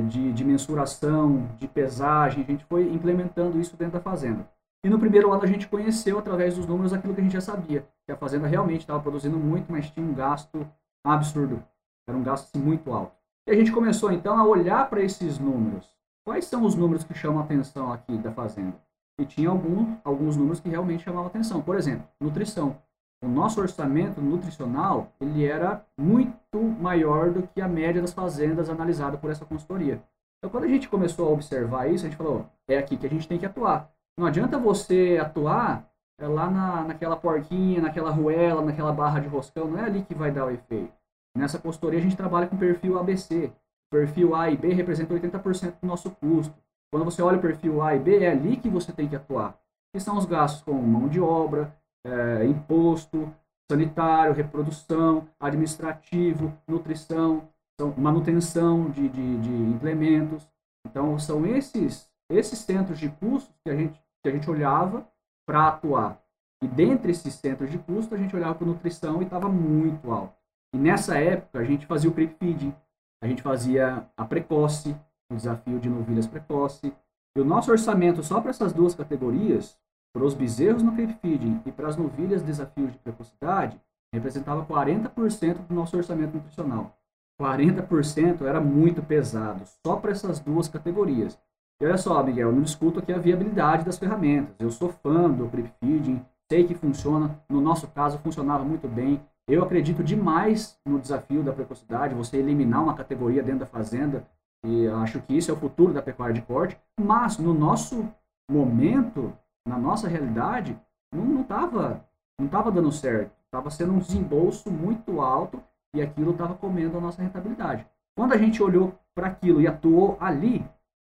[0.08, 4.48] de, de mensuração, de pesagem, a gente foi implementando isso dentro da fazenda.
[4.84, 7.42] E no primeiro ano a gente conheceu, através dos números, aquilo que a gente já
[7.42, 7.88] sabia.
[8.06, 10.68] Que a fazenda realmente estava produzindo muito, mas tinha um gasto
[11.04, 11.64] absurdo.
[12.08, 13.12] Era um gasto assim, muito alto.
[13.48, 15.94] E a gente começou então a olhar para esses números.
[16.26, 18.76] Quais são os números que chamam a atenção aqui da fazenda?
[19.20, 21.62] E tinha algum, alguns números que realmente chamavam atenção.
[21.62, 22.78] Por exemplo, nutrição.
[23.24, 29.18] O nosso orçamento nutricional ele era muito maior do que a média das fazendas analisada
[29.18, 30.02] por essa consultoria.
[30.38, 33.10] Então, quando a gente começou a observar isso, a gente falou: é aqui que a
[33.10, 33.92] gente tem que atuar.
[34.18, 35.88] Não adianta você atuar
[36.20, 40.16] é lá na, naquela porquinha, naquela ruela, naquela barra de roscão, não é ali que
[40.16, 40.92] vai dar o efeito.
[41.38, 43.52] Nessa consultoria a gente trabalha com perfil ABC.
[43.92, 46.56] Perfil A e B representa 80% do nosso custo.
[46.92, 49.60] Quando você olha o perfil A e B, é ali que você tem que atuar.
[49.94, 51.72] Que são os gastos com mão de obra,
[52.08, 53.34] é, imposto,
[53.70, 57.50] sanitário, reprodução, administrativo, nutrição,
[57.98, 60.48] manutenção de, de, de implementos.
[60.86, 65.08] Então, são esses, esses centros de custos que a gente, que a gente olhava
[65.46, 66.22] para atuar.
[66.64, 70.36] E dentre esses centros de custo, a gente olhava para nutrição e estava muito alto.
[70.74, 72.74] E nessa época, a gente fazia o creep feeding,
[73.22, 74.96] a gente fazia a precoce,
[75.32, 76.94] o desafio de novilhas precoce.
[77.38, 79.78] E o nosso orçamento só para essas duas categorias,
[80.18, 83.80] para os bezerros no creep feeding e para as novilhas desafios de precocidade,
[84.12, 86.98] representava 40% do nosso orçamento nutricional.
[87.40, 91.38] 40% era muito pesado, só para essas duas categorias.
[91.80, 94.56] E olha só, Miguel, eu não discuto aqui a viabilidade das ferramentas.
[94.58, 97.40] Eu sou fã do creep feeding, sei que funciona.
[97.48, 99.22] No nosso caso, funcionava muito bem.
[99.48, 104.26] Eu acredito demais no desafio da precocidade, você eliminar uma categoria dentro da fazenda,
[104.66, 106.76] e acho que isso é o futuro da pecuária de corte.
[107.00, 108.04] Mas no nosso
[108.50, 109.32] momento,
[109.68, 110.80] na nossa realidade,
[111.14, 112.06] não estava
[112.40, 113.36] não tava dando certo.
[113.46, 115.62] Estava sendo um desembolso muito alto
[115.96, 117.86] e aquilo estava comendo a nossa rentabilidade.
[118.16, 120.66] Quando a gente olhou para aquilo e atuou ali,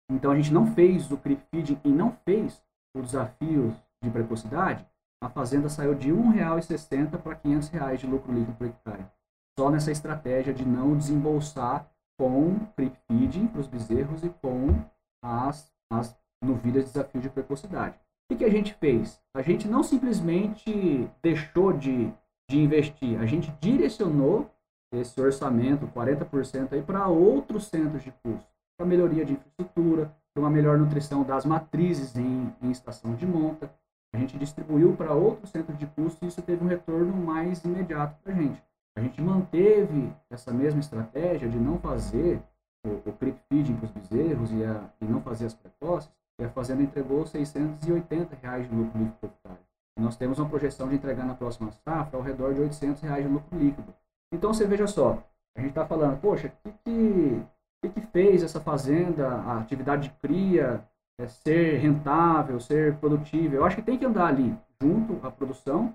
[0.09, 2.61] então a gente não fez o creep feeding e não fez
[2.95, 4.85] o desafio de precocidade,
[5.21, 9.05] a fazenda saiu de R$ 1,60 para R$ 500 de lucro líquido por hectare.
[9.57, 14.69] Só nessa estratégia de não desembolsar com creep feeding para os bezerros e com
[15.21, 17.99] as, as novilhas de desafio de precocidade.
[18.31, 19.19] O que, a gente fez?
[19.33, 22.11] A gente não simplesmente deixou de,
[22.49, 24.49] de investir, a gente direcionou
[24.93, 30.49] esse orçamento, 40% aí, para outros centros de custo, para melhoria de infraestrutura, para uma
[30.49, 33.69] melhor nutrição das matrizes em, em estação de monta.
[34.13, 38.15] A gente distribuiu para outros centros de custo e isso teve um retorno mais imediato
[38.23, 38.63] para a gente.
[38.95, 42.41] A gente manteve essa mesma estratégia de não fazer
[42.85, 46.45] o, o creep feeding para os bezerros e, a, e, não fazer as precoces, e
[46.45, 49.59] a fazenda entregou 680 reais de lucro líquido hectare.
[49.97, 53.25] E nós temos uma projeção de entregar na próxima safra ao redor de 800 reais
[53.25, 53.93] de lucro líquido.
[54.31, 55.21] Então você veja só,
[55.55, 57.41] a gente está falando, poxa, o que,
[57.81, 60.81] que, que, fez essa fazenda, a atividade de cria,
[61.19, 63.55] é, ser rentável, ser produtiva?
[63.55, 65.93] Eu acho que tem que andar ali, junto à produção,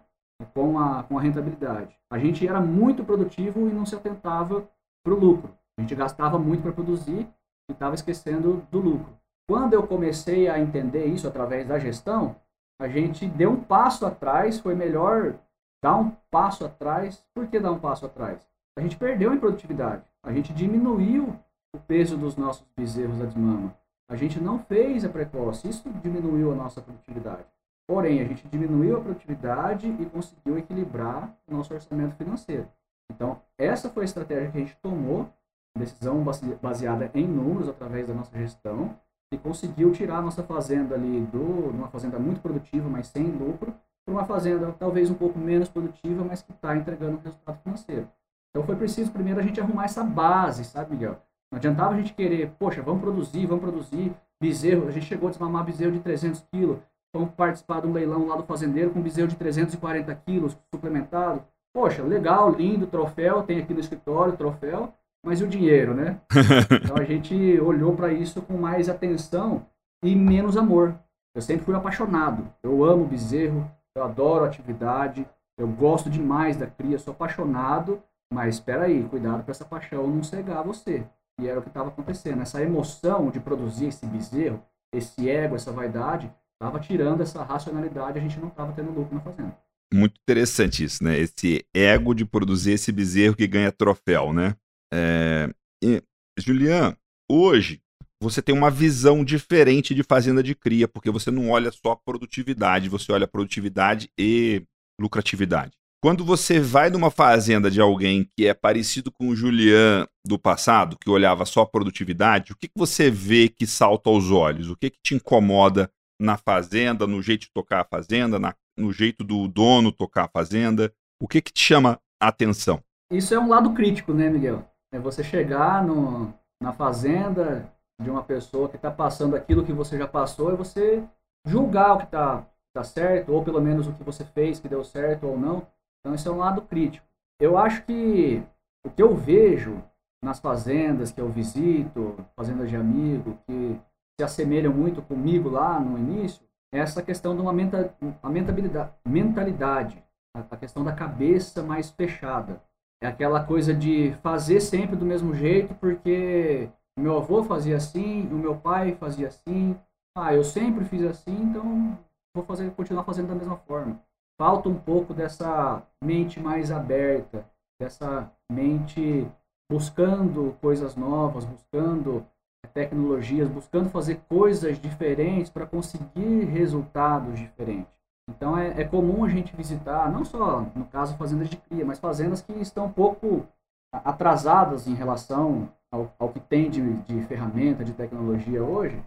[0.52, 1.96] com a, com a rentabilidade.
[2.11, 4.68] A gente era muito produtivo e não se atentava
[5.02, 5.54] para o lucro.
[5.78, 7.26] A gente gastava muito para produzir
[7.68, 9.12] e estava esquecendo do lucro.
[9.46, 12.37] Quando eu comecei a entender isso através da gestão,
[12.80, 15.35] a gente deu um passo atrás, foi melhor
[15.83, 17.24] dar um passo atrás.
[17.35, 18.46] Por que dar um passo atrás?
[18.76, 20.02] A gente perdeu em produtividade.
[20.22, 21.37] A gente diminuiu
[21.74, 23.76] o peso dos nossos bezerros da desmama.
[24.09, 25.68] A gente não fez a precoce.
[25.68, 27.44] Isso diminuiu a nossa produtividade.
[27.87, 32.66] Porém, a gente diminuiu a produtividade e conseguiu equilibrar o nosso orçamento financeiro.
[33.12, 35.28] Então, essa foi a estratégia que a gente tomou,
[35.76, 36.24] decisão
[36.62, 38.98] baseada em números através da nossa gestão,
[39.38, 44.12] conseguiu tirar a nossa fazenda ali do uma fazenda muito produtiva, mas sem lucro, para
[44.12, 48.09] uma fazenda talvez um pouco menos produtiva, mas que está entregando um resultado financeiro.
[48.51, 51.16] Então foi preciso primeiro a gente arrumar essa base, sabe, Miguel?
[51.51, 54.88] Não adiantava a gente querer, poxa, vamos produzir, vamos produzir bezerro.
[54.88, 56.79] A gente chegou a desmamar bezerro de 300 quilos,
[57.12, 61.42] vamos participar de um leilão lá do fazendeiro com bezerro de 340 quilos suplementado.
[61.73, 64.92] Poxa, legal, lindo, troféu, tem aqui no escritório troféu,
[65.24, 66.20] mas e o dinheiro, né?
[66.84, 69.66] então a gente olhou para isso com mais atenção
[70.04, 70.94] e menos amor.
[71.34, 72.46] Eu sempre fui apaixonado.
[72.62, 75.26] Eu amo bezerro, eu adoro atividade,
[75.58, 80.22] eu gosto demais da cria, sou apaixonado, mas espera aí, cuidado para essa paixão não
[80.22, 81.04] cegar você.
[81.40, 82.42] E era o que estava acontecendo.
[82.42, 84.62] Essa emoção de produzir esse bezerro,
[84.94, 89.20] esse ego, essa vaidade, estava tirando essa racionalidade, a gente não estava tendo lucro na
[89.20, 89.56] fazenda.
[89.92, 91.18] Muito interessante isso, né?
[91.18, 94.56] Esse ego de produzir esse bezerro que ganha troféu, né?
[94.94, 95.50] É...
[95.83, 96.02] E,
[96.38, 96.96] Julian,
[97.28, 97.80] hoje
[98.22, 102.88] você tem uma visão diferente de fazenda de cria, porque você não olha só produtividade,
[102.88, 104.62] você olha produtividade e
[105.00, 105.72] lucratividade.
[106.02, 110.98] Quando você vai numa fazenda de alguém que é parecido com o Julian do passado,
[110.98, 114.68] que olhava só produtividade, o que, que você vê que salta aos olhos?
[114.68, 115.90] O que, que te incomoda
[116.20, 120.28] na fazenda, no jeito de tocar a fazenda, na, no jeito do dono tocar a
[120.28, 120.92] fazenda?
[121.20, 122.82] O que, que te chama a atenção?
[123.11, 124.68] Isso é um lado crítico, né, Miguel?
[124.95, 126.32] É você chegar no,
[126.62, 127.68] na fazenda,
[128.01, 131.03] de uma pessoa que está passando aquilo que você já passou e você
[131.45, 134.84] julgar o que está tá certo, ou pelo menos o que você fez que deu
[134.84, 135.66] certo ou não.
[136.01, 137.05] Então, esse é um lado crítico.
[137.40, 138.40] Eu acho que
[138.84, 139.82] o que eu vejo
[140.22, 143.80] nas fazendas que eu visito, fazendas de amigo, que
[144.16, 147.92] se assemelham muito comigo lá no início, é essa questão de uma menta,
[148.24, 152.61] mentalidade, mentalidade, a questão da cabeça mais fechada.
[153.05, 158.34] É aquela coisa de fazer sempre do mesmo jeito, porque meu avô fazia assim, o
[158.34, 159.76] meu pai fazia assim,
[160.16, 161.98] ah, eu sempre fiz assim, então
[162.34, 164.00] vou fazer, continuar fazendo da mesma forma.
[164.40, 167.46] Falta um pouco dessa mente mais aberta,
[167.78, 169.30] dessa mente
[169.70, 172.26] buscando coisas novas, buscando
[172.72, 177.92] tecnologias, buscando fazer coisas diferentes para conseguir resultados diferentes.
[178.29, 181.99] Então é, é, comum a gente visitar, não só no caso fazendas de cria, mas
[181.99, 183.47] fazendas que estão um pouco
[183.93, 189.01] atrasadas em relação ao, ao que tem de, de ferramenta, de tecnologia hoje,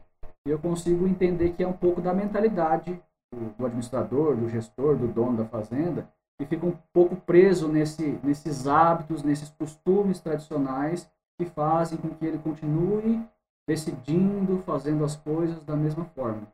[0.45, 2.99] e eu consigo entender que é um pouco da mentalidade
[3.33, 6.07] do, do administrador, do gestor, do dono da fazenda,
[6.39, 12.25] que fica um pouco preso nesse, nesses hábitos, nesses costumes tradicionais que fazem com que
[12.25, 13.21] ele continue
[13.67, 16.47] decidindo, fazendo as coisas da mesma forma.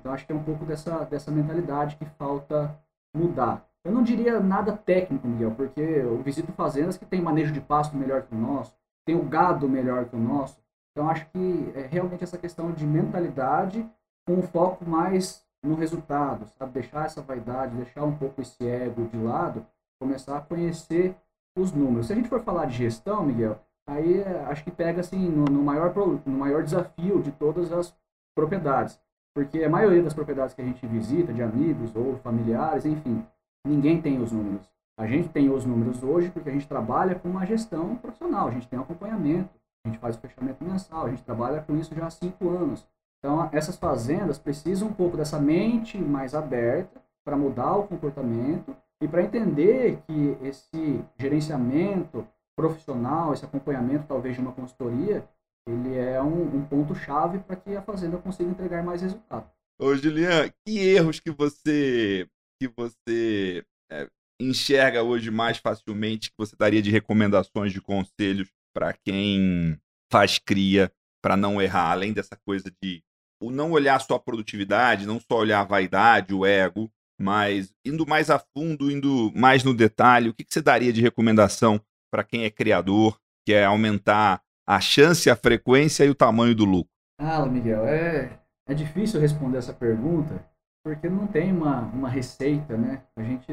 [0.00, 2.74] Então acho que é um pouco dessa, dessa mentalidade que falta
[3.14, 3.66] mudar.
[3.84, 7.96] Eu não diria nada técnico, Miguel, porque eu visito fazendas que têm manejo de pasto
[7.96, 8.74] melhor que o nosso,
[9.06, 10.58] tem o gado melhor que o nosso.
[10.90, 13.86] Então acho que é realmente essa questão de mentalidade
[14.26, 16.72] com um foco mais no resultado, sabe?
[16.72, 19.66] Deixar essa vaidade, deixar um pouco esse ego de lado,
[20.00, 21.14] começar a conhecer
[21.56, 22.06] os números.
[22.06, 25.44] Se a gente for falar de gestão, Miguel, aí é, acho que pega assim no,
[25.44, 27.94] no maior no maior desafio de todas as
[28.34, 28.98] propriedades,
[29.34, 33.24] porque a maioria das propriedades que a gente visita, de amigos ou familiares, enfim,
[33.66, 34.68] ninguém tem os números.
[34.98, 38.50] A gente tem os números hoje porque a gente trabalha com uma gestão profissional, a
[38.50, 39.50] gente tem um acompanhamento,
[39.84, 42.86] a gente faz o fechamento mensal, a gente trabalha com isso já há cinco anos.
[43.18, 49.08] Então, essas fazendas precisam um pouco dessa mente mais aberta para mudar o comportamento e
[49.08, 52.26] para entender que esse gerenciamento
[52.56, 55.24] profissional, esse acompanhamento talvez de uma consultoria,
[55.68, 59.50] ele é um, um ponto-chave para que a fazenda consiga entregar mais resultado.
[59.78, 62.28] Ô, Julian, que erros que você
[62.60, 64.08] que você é,
[64.38, 69.78] enxerga hoje mais facilmente que você daria de recomendações, de conselhos para quem
[70.12, 70.92] faz cria
[71.22, 73.02] para não errar, além dessa coisa de
[73.42, 78.06] o não olhar só a produtividade, não só olhar a vaidade, o ego, mas indo
[78.06, 81.80] mais a fundo, indo mais no detalhe, o que, que você daria de recomendação
[82.10, 86.64] para quem é criador, que é aumentar a chance, a frequência e o tamanho do
[86.64, 86.92] lucro?
[87.18, 90.44] Ah, Miguel, é, é difícil responder essa pergunta,
[90.84, 93.02] porque não tem uma, uma receita, né?
[93.16, 93.52] A gente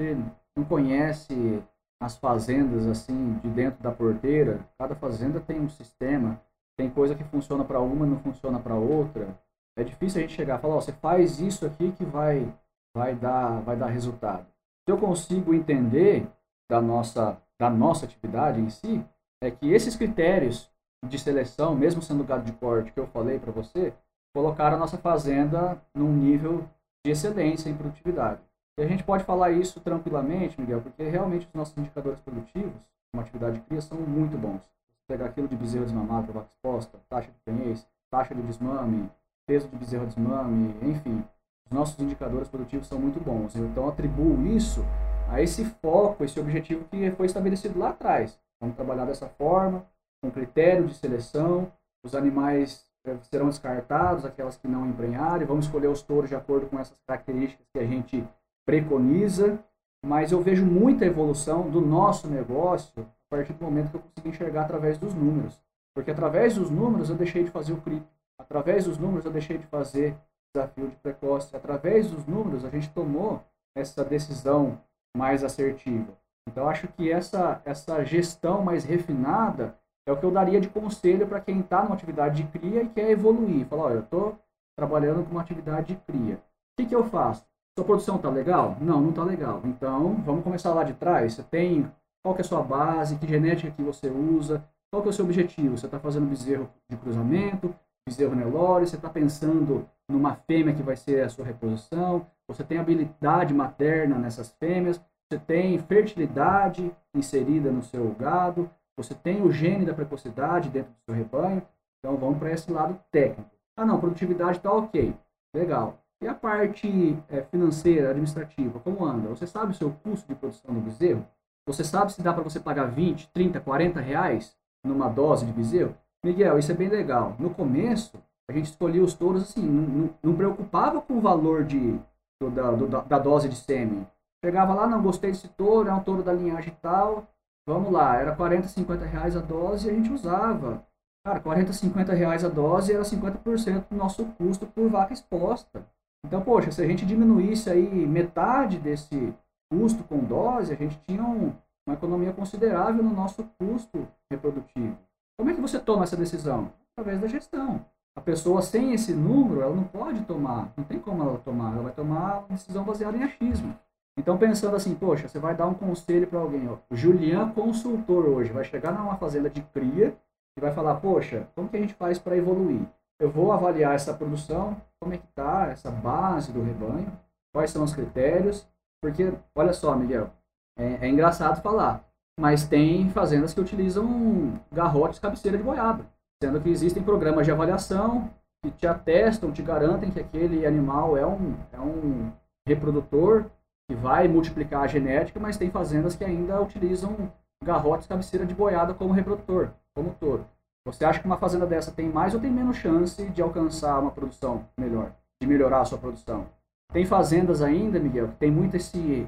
[0.55, 1.59] não conhece
[1.99, 4.59] as fazendas assim de dentro da porteira.
[4.77, 6.39] Cada fazenda tem um sistema,
[6.77, 9.27] tem coisa que funciona para uma não funciona para outra.
[9.75, 12.47] É difícil a gente chegar e falar, oh, você faz isso aqui que vai
[12.95, 14.45] vai dar vai dar resultado.
[14.85, 16.27] Se eu consigo entender
[16.69, 19.03] da nossa da nossa atividade em si,
[19.41, 20.69] é que esses critérios
[21.05, 23.93] de seleção, mesmo sendo gado de corte que eu falei para você,
[24.33, 26.67] colocaram a nossa fazenda num nível
[27.05, 28.41] de excelência em produtividade.
[28.79, 32.79] E a gente pode falar isso tranquilamente, Miguel, porque realmente os nossos indicadores produtivos,
[33.13, 34.61] uma atividade de cria, são muito bons.
[34.61, 39.09] Você pegar aquilo de bezerro desmamado vaca exposta, taxa de prenhez, taxa de desmame,
[39.47, 41.23] peso de bezerro desmame, enfim,
[41.65, 43.55] os nossos indicadores produtivos são muito bons.
[43.55, 44.85] Então, atribuo isso
[45.29, 48.39] a esse foco, esse objetivo que foi estabelecido lá atrás.
[48.59, 49.85] Vamos trabalhar dessa forma,
[50.21, 51.71] com critério de seleção,
[52.03, 56.67] os animais eh, serão descartados, aquelas que não emprenharem, vamos escolher os touros de acordo
[56.67, 58.27] com essas características que a gente
[58.65, 59.59] preconiza,
[60.05, 64.29] mas eu vejo muita evolução do nosso negócio a partir do momento que eu consegui
[64.29, 65.59] enxergar através dos números.
[65.95, 68.05] Porque através dos números eu deixei de fazer o CRIP,
[68.39, 70.15] através dos números eu deixei de fazer
[70.53, 73.43] desafio de precoce, através dos números a gente tomou
[73.75, 74.79] essa decisão
[75.15, 76.17] mais assertiva.
[76.47, 81.27] Então acho que essa, essa gestão mais refinada é o que eu daria de conselho
[81.27, 83.65] para quem está numa atividade de cria e quer evoluir.
[83.65, 84.39] Falar, olha, eu estou
[84.75, 86.35] trabalhando com uma atividade de cria.
[86.35, 86.39] O
[86.81, 87.45] que, que eu faço?
[87.77, 88.77] Sua produção está legal?
[88.79, 89.61] Não, não está legal.
[89.65, 91.33] Então, vamos começar lá de trás.
[91.33, 91.91] Você tem
[92.23, 95.13] qual que é a sua base, que genética que você usa, qual que é o
[95.13, 95.77] seu objetivo?
[95.77, 97.73] Você está fazendo bezerro de cruzamento,
[98.05, 102.79] bezerro Nelore, você está pensando numa fêmea que vai ser a sua reposição, você tem
[102.79, 104.99] habilidade materna nessas fêmeas,
[105.29, 110.97] você tem fertilidade inserida no seu gado, você tem o gene da precocidade dentro do
[111.05, 111.61] seu rebanho,
[111.99, 113.49] então vamos para esse lado técnico.
[113.75, 115.13] Ah não, produtividade está ok,
[115.53, 115.99] legal.
[116.19, 119.29] E a parte é, financeira, administrativa, como anda?
[119.29, 121.23] Você sabe o seu custo de produção do bezerro?
[121.67, 125.95] Você sabe se dá para você pagar 20, 30, 40 reais numa dose de bezerro?
[126.25, 127.35] Miguel, isso é bem legal.
[127.37, 128.17] No começo,
[128.49, 131.99] a gente escolhia os touros assim, não, não, não preocupava com o valor de,
[132.41, 134.07] do, da, do, da dose de sêmen.
[134.43, 137.27] Chegava lá, não gostei desse touro, é um touro da linhagem tal.
[137.67, 140.83] Vamos lá, era 40, 50 reais a dose e a gente usava.
[141.25, 145.85] Cara, 40, 50 reais a dose era 50% do nosso custo por vaca exposta.
[146.25, 149.33] Então, poxa, se a gente diminuísse aí metade desse
[149.69, 151.53] custo com dose, a gente tinha um,
[151.85, 154.97] uma economia considerável no nosso custo reprodutivo.
[155.37, 156.71] Como é que você toma essa decisão?
[156.97, 157.85] através da gestão.
[158.15, 161.83] A pessoa sem esse número, ela não pode tomar, não tem como ela tomar, ela
[161.83, 163.77] vai tomar uma decisão baseada em achismo.
[164.17, 168.51] Então, pensando assim, poxa, você vai dar um conselho para alguém, ó, Julian consultor hoje,
[168.51, 170.17] vai chegar numa fazenda de cria
[170.57, 172.81] e vai falar, poxa, como que a gente faz para evoluir?
[173.19, 177.11] Eu vou avaliar essa produção, como é que está essa base do rebanho,
[177.53, 178.67] quais são os critérios,
[179.01, 180.31] porque, olha só, Miguel,
[180.77, 182.03] é, é engraçado falar,
[182.39, 186.07] mas tem fazendas que utilizam garrotes cabeceira de goiaba,
[186.41, 188.31] sendo que existem programas de avaliação
[188.63, 192.31] que te atestam, te garantem que aquele animal é um, é um
[192.67, 193.45] reprodutor
[193.89, 197.31] que vai multiplicar a genética, mas tem fazendas que ainda utilizam
[197.63, 200.45] garrotes cabeceira de boiada como reprodutor, como touro.
[200.85, 204.11] Você acha que uma fazenda dessa tem mais ou tem menos chance de alcançar uma
[204.11, 205.11] produção melhor,
[205.41, 206.47] de melhorar a sua produção?
[206.93, 209.27] Tem fazendas ainda, Miguel, que tem muito esse,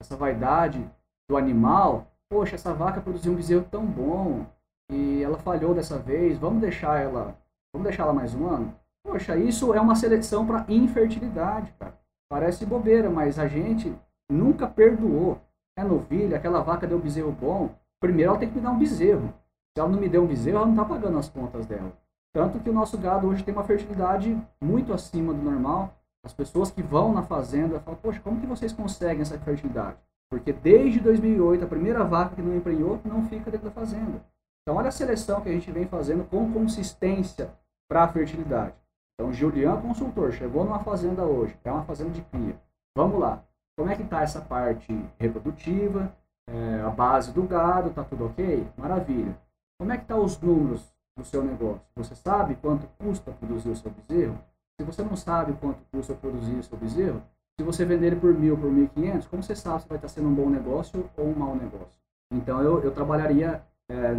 [0.00, 0.84] essa vaidade
[1.28, 2.06] do animal.
[2.30, 4.46] Poxa, essa vaca produziu um bezerro tão bom
[4.90, 7.36] e ela falhou dessa vez, vamos deixar ela,
[7.74, 8.74] vamos deixar ela mais um ano?
[9.04, 12.01] Poxa, isso é uma seleção para infertilidade, cara.
[12.32, 13.94] Parece bobeira, mas a gente
[14.26, 15.38] nunca perdoou.
[15.76, 17.68] É novilha, aquela vaca deu um bezerro bom.
[18.00, 19.34] Primeiro ela tem que me dar um bezerro.
[19.74, 21.92] Se ela não me deu um bezerro, ela não está pagando as contas dela.
[22.32, 25.94] Tanto que o nosso gado hoje tem uma fertilidade muito acima do normal.
[26.24, 29.98] As pessoas que vão na fazenda falam, poxa, como que vocês conseguem essa fertilidade?
[30.30, 34.24] Porque desde 2008, a primeira vaca que não emprenhou não fica dentro da fazenda.
[34.62, 37.50] Então olha a seleção que a gente vem fazendo com consistência
[37.86, 38.72] para a fertilidade.
[39.14, 42.56] Então, Julian consultor, chegou numa fazenda hoje, é uma fazenda de cria.
[42.96, 43.42] Vamos lá.
[43.76, 46.14] Como é que está essa parte reprodutiva,
[46.46, 48.66] é, a base do gado, está tudo ok?
[48.76, 49.36] Maravilha.
[49.78, 51.82] Como é que estão tá os números do seu negócio?
[51.96, 54.38] Você sabe quanto custa produzir o seu bezerro?
[54.78, 57.22] Se você não sabe quanto custa produzir o seu bezerro,
[57.58, 59.98] se você vender ele por mil, por mil e quinhentos, como você sabe se vai
[59.98, 61.96] estar tá sendo um bom negócio ou um mau negócio?
[62.32, 64.14] Então, eu, eu trabalharia é,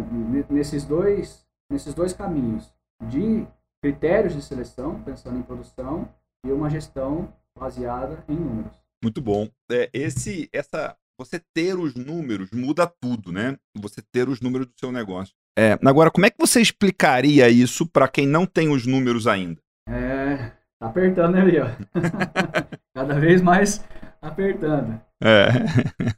[0.48, 2.72] nesses, dois, nesses dois caminhos
[3.02, 3.46] de
[3.84, 6.08] critérios de seleção, pensando em produção,
[6.42, 8.72] e uma gestão baseada em números.
[9.02, 9.46] Muito bom.
[9.70, 13.58] É, esse, essa, você ter os números muda tudo, né?
[13.76, 15.34] Você ter os números do seu negócio.
[15.58, 19.60] É, agora, como é que você explicaria isso para quem não tem os números ainda?
[19.86, 21.66] É, tá apertando, né, Leo?
[22.96, 23.84] Cada vez mais
[24.22, 24.98] apertando.
[25.22, 25.48] É.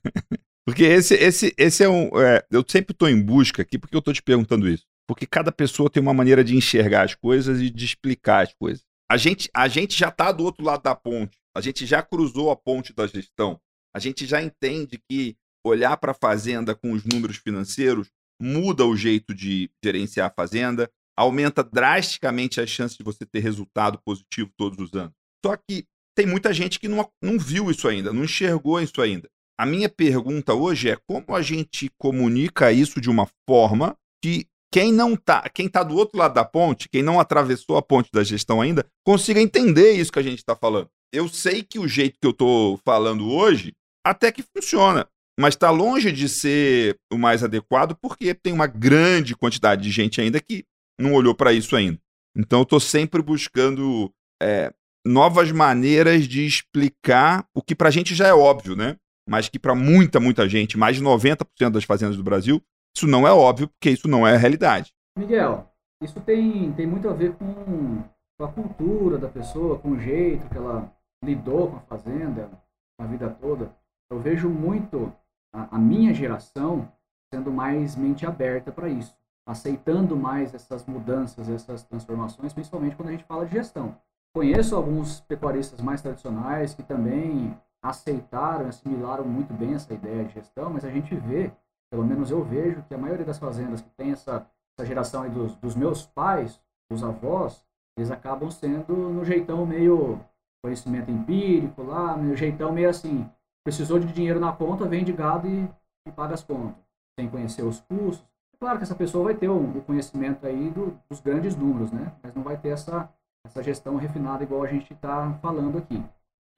[0.65, 2.11] Porque esse, esse, esse é um.
[2.21, 5.53] É, eu sempre estou em busca aqui, porque eu estou te perguntando isso porque cada
[5.53, 8.85] pessoa tem uma maneira de enxergar as coisas e de explicar as coisas.
[9.11, 12.51] A gente, a gente já está do outro lado da ponte, a gente já cruzou
[12.51, 13.61] a ponte da gestão,
[13.95, 18.09] a gente já entende que olhar para a fazenda com os números financeiros
[18.41, 23.99] muda o jeito de gerenciar a fazenda, aumenta drasticamente as chances de você ter resultado
[24.05, 25.15] positivo todos os anos.
[25.45, 29.29] Só que tem muita gente que não, não viu isso ainda, não enxergou isso ainda.
[29.59, 34.47] A minha pergunta hoje é como a gente comunica isso de uma forma que
[34.77, 38.11] quem não tá, quem tá do outro lado da ponte, quem não atravessou a ponte
[38.13, 40.91] da gestão ainda, consiga entender isso que a gente está falando.
[41.11, 43.73] Eu sei que o jeito que eu estou falando hoje
[44.07, 45.09] até que funciona,
[45.41, 50.21] mas está longe de ser o mais adequado porque tem uma grande quantidade de gente
[50.21, 50.63] ainda que
[51.01, 51.99] não olhou para isso ainda.
[52.37, 54.13] Então eu estou sempre buscando
[54.43, 54.71] é,
[55.07, 58.97] novas maneiras de explicar o que para a gente já é óbvio, né?
[59.27, 62.63] Mas que para muita, muita gente, mais de 90% das fazendas do Brasil,
[62.97, 64.93] isso não é óbvio, porque isso não é a realidade.
[65.19, 65.71] Miguel,
[66.03, 68.03] isso tem, tem muito a ver com,
[68.39, 70.91] com a cultura da pessoa, com o jeito que ela
[71.23, 72.51] lidou com a fazenda
[72.99, 73.71] a vida toda.
[74.11, 75.13] Eu vejo muito
[75.55, 76.91] a, a minha geração
[77.33, 79.15] sendo mais mente aberta para isso,
[79.47, 83.97] aceitando mais essas mudanças, essas transformações, principalmente quando a gente fala de gestão.
[84.35, 90.71] Conheço alguns pecuaristas mais tradicionais que também aceitaram, assimilaram muito bem essa ideia de gestão,
[90.71, 91.53] mas a gente vê
[91.91, 95.31] pelo menos eu vejo que a maioria das fazendas que tem essa, essa geração aí
[95.31, 96.61] dos, dos meus pais,
[96.91, 97.65] dos avós,
[97.97, 100.21] eles acabam sendo no jeitão meio
[100.63, 103.29] conhecimento empírico lá, no jeitão meio assim,
[103.65, 105.69] precisou de dinheiro na conta, vende gado e,
[106.07, 106.83] e paga as contas,
[107.19, 108.27] sem conhecer os custos.
[108.55, 111.93] É claro que essa pessoa vai ter o, o conhecimento aí do, dos grandes números,
[111.93, 112.13] né?
[112.23, 113.09] Mas não vai ter essa,
[113.45, 116.03] essa gestão refinada igual a gente está falando aqui.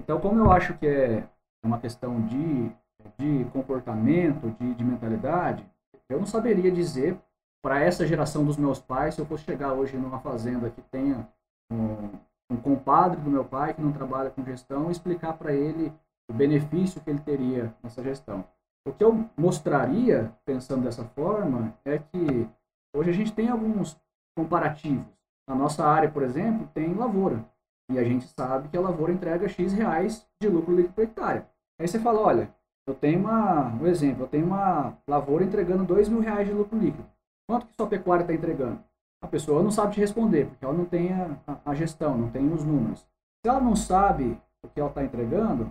[0.01, 1.25] Então, como eu acho que é
[1.63, 2.71] uma questão de
[3.19, 5.65] de comportamento, de, de mentalidade,
[6.09, 7.19] eu não saberia dizer
[7.63, 11.29] para essa geração dos meus pais, se eu fosse chegar hoje numa fazenda que tenha
[11.71, 12.09] um,
[12.51, 15.93] um compadre do meu pai que não trabalha com gestão, explicar para ele
[16.31, 18.45] o benefício que ele teria nessa gestão.
[18.87, 22.49] O que eu mostraria, pensando dessa forma, é que
[22.95, 24.01] hoje a gente tem alguns
[24.37, 25.07] comparativos.
[25.47, 27.45] Na nossa área, por exemplo, tem lavoura.
[27.91, 31.45] E a gente sabe que a lavoura entrega X reais de lucro líquido por hectare.
[31.79, 32.55] Aí você fala, olha,
[32.89, 36.79] eu tenho uma, um exemplo, eu tenho uma lavoura entregando dois mil reais de lucro
[36.79, 37.07] líquido.
[37.49, 38.81] Quanto que sua pecuária está entregando?
[39.23, 42.53] A pessoa não sabe te responder, porque ela não tem a, a gestão, não tem
[42.53, 43.01] os números.
[43.01, 45.71] Se ela não sabe o que ela está entregando,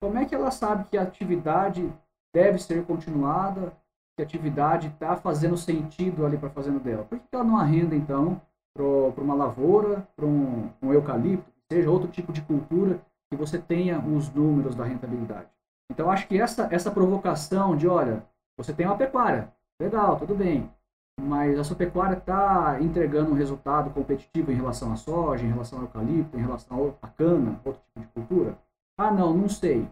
[0.00, 1.90] como é que ela sabe que a atividade
[2.34, 3.72] deve ser continuada,
[4.16, 7.04] que a atividade está fazendo sentido ali para a fazenda dela?
[7.04, 8.40] Por que ela não arrenda, então,
[8.74, 13.00] para uma lavoura, para um, um eucalipto, seja outro tipo de cultura,
[13.30, 15.55] que você tenha os números da rentabilidade?
[15.90, 18.24] Então, acho que essa, essa provocação de, olha,
[18.56, 20.70] você tem uma pecuária, legal, tudo bem,
[21.20, 25.78] mas a sua pecuária está entregando um resultado competitivo em relação à soja, em relação
[25.78, 28.58] ao eucalipto, em relação à cana, outro tipo de cultura?
[28.98, 29.88] Ah, não, não sei.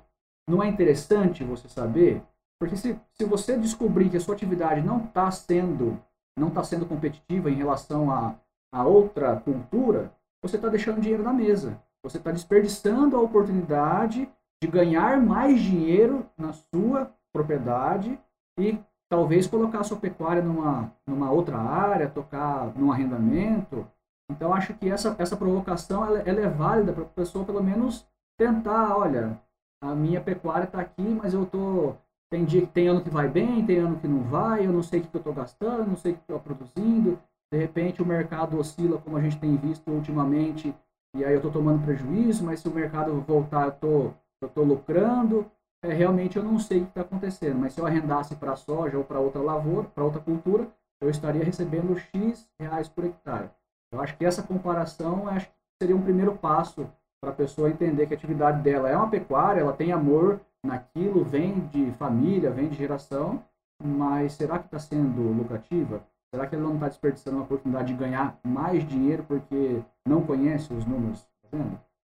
[0.48, 2.22] Não é interessante você saber?
[2.60, 5.98] Porque se, se você descobrir que a sua atividade não está sendo,
[6.38, 8.34] não tá sendo competitiva em relação a,
[8.72, 11.80] a outra cultura, você está deixando dinheiro na mesa.
[12.02, 14.28] Você está desperdiçando a oportunidade
[14.64, 18.18] de ganhar mais dinheiro na sua propriedade
[18.58, 18.78] e
[19.10, 23.86] talvez colocar a sua pecuária numa, numa outra área, tocar num arrendamento.
[24.32, 28.06] Então, acho que essa, essa provocação ela, ela é válida para a pessoa, pelo menos,
[28.38, 29.38] tentar, olha,
[29.82, 31.94] a minha pecuária está aqui, mas eu tô
[32.32, 34.82] tem dia que tem ano que vai bem, tem ano que não vai, eu não
[34.82, 37.18] sei o que eu estou gastando, não sei o que estou produzindo.
[37.52, 40.74] De repente o mercado oscila como a gente tem visto ultimamente,
[41.14, 44.14] e aí eu estou tomando prejuízo, mas se o mercado voltar, eu estou
[44.44, 45.50] eu tô lucrando
[45.84, 48.96] é, realmente eu não sei o que está acontecendo, mas se eu arrendasse para soja
[48.96, 50.66] ou para outra lavoura, para outra cultura,
[50.98, 53.50] eu estaria recebendo X reais por hectare.
[53.92, 56.90] Eu acho que essa comparação acho que seria um primeiro passo
[57.20, 61.22] para a pessoa entender que a atividade dela é uma pecuária, ela tem amor naquilo,
[61.22, 63.44] vem de família, vem de geração,
[63.82, 66.02] mas será que está sendo lucrativa?
[66.32, 70.72] Será que ela não está desperdiçando uma oportunidade de ganhar mais dinheiro porque não conhece
[70.72, 71.26] os números?
[71.50, 71.58] Tá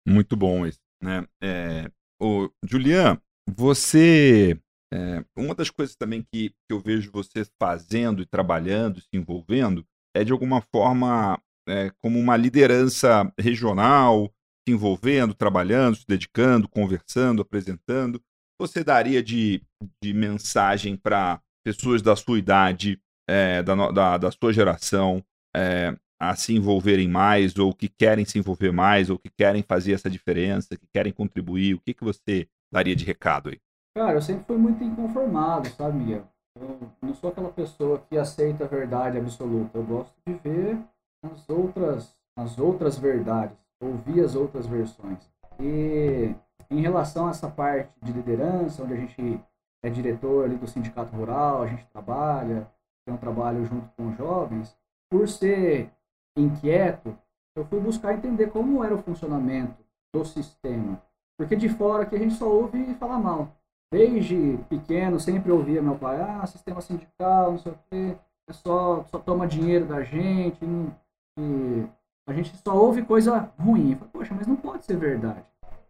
[0.08, 0.80] Muito bom isso.
[1.02, 1.24] Né?
[1.42, 1.92] É,
[2.22, 4.60] o Julian, você.
[4.94, 9.86] É, uma das coisas também que, que eu vejo você fazendo e trabalhando, se envolvendo,
[10.16, 11.38] é de alguma forma
[11.68, 14.32] é, como uma liderança regional,
[14.66, 18.22] se envolvendo, trabalhando, se dedicando, conversando, apresentando.
[18.60, 19.62] Você daria de,
[20.02, 23.00] de mensagem para pessoas da sua idade,
[23.30, 25.24] é, da, da, da, sua geração,
[25.56, 29.94] é, a se envolverem mais, ou que querem se envolver mais, ou que querem fazer
[29.94, 31.76] essa diferença, que querem contribuir?
[31.76, 33.60] O que, que você daria de recado aí?
[33.96, 36.28] Cara, eu sempre fui muito inconformado, sabe, Miguel?
[36.60, 39.78] Eu não sou aquela pessoa que aceita a verdade absoluta.
[39.78, 40.78] Eu gosto de ver
[41.24, 45.20] as outras, as outras verdades, ouvir as outras versões.
[45.60, 46.34] E
[46.70, 49.40] em relação a essa parte de liderança, onde a gente
[49.84, 52.68] é diretor ali do sindicato rural, a gente trabalha,
[53.06, 54.76] tem um trabalho junto com jovens,
[55.10, 55.90] por ser
[56.42, 57.18] inquieto,
[57.56, 59.76] eu fui buscar entender como era o funcionamento
[60.14, 61.02] do sistema.
[61.38, 63.50] Porque de fora que a gente só ouve falar mal.
[63.92, 68.18] Desde pequeno, sempre ouvia meu pai, ah, sistema sindical, não sei o quê,
[68.50, 70.60] é só, só toma dinheiro da gente,
[71.38, 71.86] e
[72.28, 73.92] a gente só ouve coisa ruim.
[73.92, 75.46] Eu falei, Poxa, mas não pode ser verdade.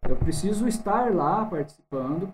[0.08, 2.32] Eu preciso estar lá participando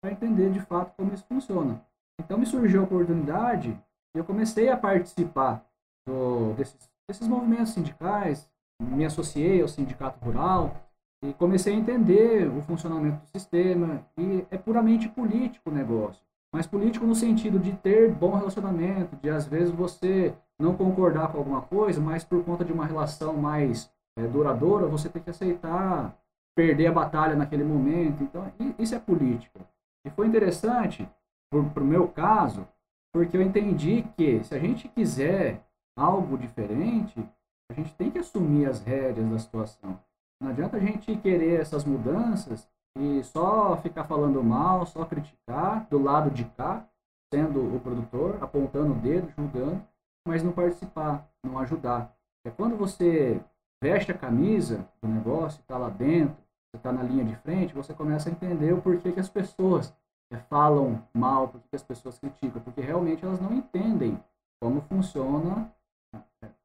[0.00, 1.80] para entender de fato como isso funciona.
[2.18, 3.78] Então me surgiu a oportunidade
[4.14, 5.64] e eu comecei a participar
[6.06, 8.48] do, desses, desses movimentos sindicais,
[8.80, 10.84] me associei ao sindicato rural,
[11.24, 14.06] e comecei a entender o funcionamento do sistema.
[14.18, 16.22] E é puramente político o negócio.
[16.52, 21.38] Mas político no sentido de ter bom relacionamento, de às vezes você não concordar com
[21.38, 26.14] alguma coisa, mas por conta de uma relação mais é, duradoura, você tem que aceitar
[26.54, 28.22] perder a batalha naquele momento.
[28.22, 29.60] Então, isso é política.
[30.06, 31.08] E foi interessante,
[31.50, 32.68] para o meu caso,
[33.12, 35.64] porque eu entendi que se a gente quiser
[35.96, 37.24] algo diferente,
[37.70, 39.98] a gente tem que assumir as rédeas da situação.
[40.40, 42.68] Não adianta a gente querer essas mudanças
[42.98, 46.86] e só ficar falando mal, só criticar do lado de cá,
[47.32, 49.82] sendo o produtor, apontando o dedo, julgando,
[50.26, 52.14] mas não participar, não ajudar.
[52.46, 53.40] É quando você
[53.82, 56.36] veste a camisa do negócio, está lá dentro,
[56.70, 59.94] você está na linha de frente, você começa a entender o porquê que as pessoas
[60.32, 64.18] é, falam mal, porquê que as pessoas criticam, porque realmente elas não entendem
[64.60, 65.72] como funciona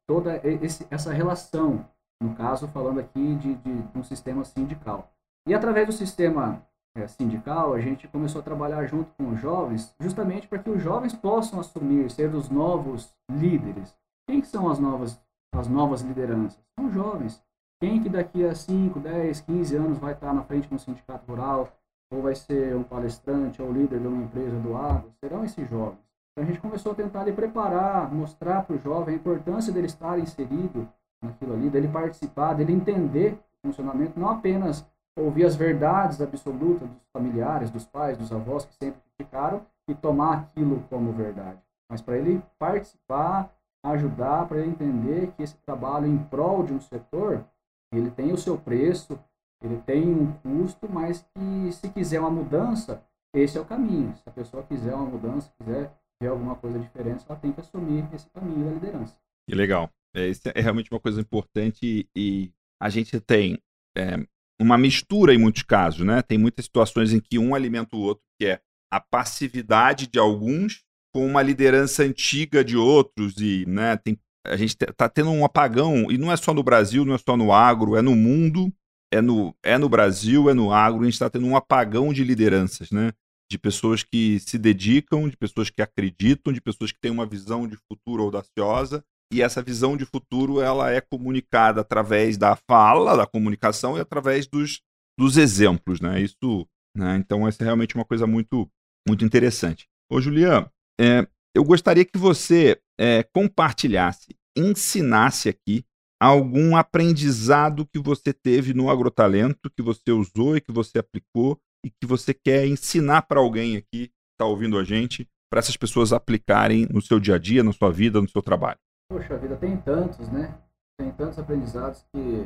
[0.07, 1.85] toda esse, essa relação
[2.21, 5.11] no caso, falando aqui de, de, um sistema sindical.
[5.47, 6.61] E através do sistema
[6.95, 10.81] é, sindical, a gente começou a trabalhar junto com os jovens, justamente para que os
[10.81, 13.95] jovens possam assumir, ser os novos líderes.
[14.27, 15.19] Quem são as novas,
[15.53, 16.59] as novas lideranças?
[16.77, 17.41] São jovens.
[17.81, 21.25] Quem que daqui a 5, 10, 15 anos vai estar na frente de um sindicato
[21.31, 21.71] rural,
[22.11, 25.09] ou vai ser um palestrante, ou líder de uma empresa do agro?
[25.23, 26.08] Serão esses jovens.
[26.39, 29.87] Então a gente começou a tentar lhe preparar, mostrar para o jovem a importância dele
[29.87, 30.87] estar inserido
[31.21, 34.87] naquilo ali, dele participar, dele entender o funcionamento, não apenas
[35.17, 40.37] ouvir as verdades absolutas dos familiares, dos pais, dos avós que sempre criticaram e tomar
[40.37, 41.59] aquilo como verdade,
[41.91, 43.51] mas para ele participar
[43.83, 47.43] ajudar para ele entender que esse trabalho em prol de um setor,
[47.91, 49.19] ele tem o seu preço,
[49.61, 54.15] ele tem um custo, mas que se quiser uma mudança, esse é o caminho.
[54.15, 55.91] Se a pessoa quiser uma mudança, quiser
[56.21, 59.15] ver alguma coisa diferente, ela tem que assumir esse caminho da liderança.
[59.47, 59.89] Que legal.
[60.13, 62.51] É, isso é realmente uma coisa importante e
[62.81, 63.57] a gente tem
[63.97, 64.17] é,
[64.59, 66.21] uma mistura em muitos casos, né?
[66.21, 68.61] Tem muitas situações em que um alimenta o outro, que é
[68.91, 74.75] a passividade de alguns com uma liderança antiga de outros e, né, tem, a gente
[74.79, 77.95] está tendo um apagão e não é só no Brasil, não é só no agro,
[77.95, 78.71] é no mundo,
[79.11, 82.23] é no, é no Brasil, é no agro, a gente está tendo um apagão de
[82.23, 83.11] lideranças, né?
[83.51, 87.67] De pessoas que se dedicam, de pessoas que acreditam, de pessoas que têm uma visão
[87.67, 93.27] de futuro audaciosa e essa visão de futuro ela é comunicada através da fala, da
[93.27, 94.81] comunicação e através dos,
[95.17, 96.21] dos exemplos, né?
[96.21, 97.17] Isso, né?
[97.17, 98.69] Então essa é realmente uma coisa muito
[99.07, 99.87] muito interessante.
[100.11, 100.69] Ô Julian,
[100.99, 105.85] é, eu gostaria que você é, compartilhasse, ensinasse aqui
[106.21, 111.89] algum aprendizado que você teve no agrotalento, que você usou e que você aplicou e
[111.89, 116.13] que você quer ensinar para alguém aqui que está ouvindo a gente, para essas pessoas
[116.13, 118.77] aplicarem no seu dia a dia, na sua vida, no seu trabalho.
[119.11, 120.55] Poxa vida, tem tantos, né?
[120.97, 122.45] Tem tantos aprendizados que,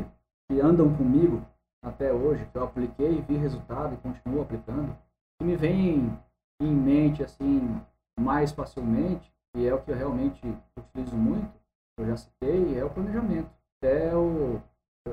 [0.49, 1.45] que andam comigo
[1.83, 4.97] até hoje, que eu apliquei, vi resultado e continuo aplicando,
[5.37, 6.17] que me vem
[6.61, 7.81] em mente assim
[8.17, 10.41] mais facilmente, e é o que eu realmente
[10.77, 11.51] utilizo muito,
[11.97, 13.49] eu já citei, é o planejamento.
[13.77, 14.61] Até eu,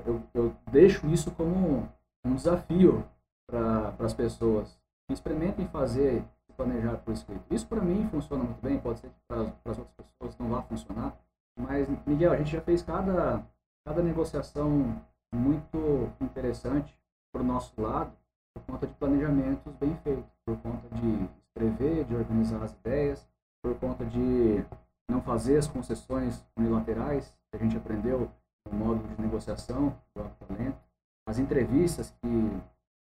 [0.06, 1.88] eu, eu deixo isso como
[2.24, 3.04] um desafio
[3.50, 4.78] para as pessoas.
[5.10, 6.24] Experimentem fazer
[6.60, 7.42] planejar por escrito.
[7.50, 10.62] Isso para mim funciona muito bem, pode ser que para as outras pessoas não vá
[10.62, 11.16] funcionar,
[11.58, 13.42] mas, Miguel, a gente já fez cada,
[13.84, 15.02] cada negociação
[15.34, 16.94] muito interessante
[17.32, 18.12] para o nosso lado
[18.54, 23.28] por conta de planejamentos bem feitos, por conta de escrever, de organizar as ideias,
[23.62, 24.64] por conta de
[25.08, 28.30] não fazer as concessões unilaterais que a gente aprendeu
[28.70, 30.78] no modo de negociação do talento,
[31.26, 32.60] as entrevistas que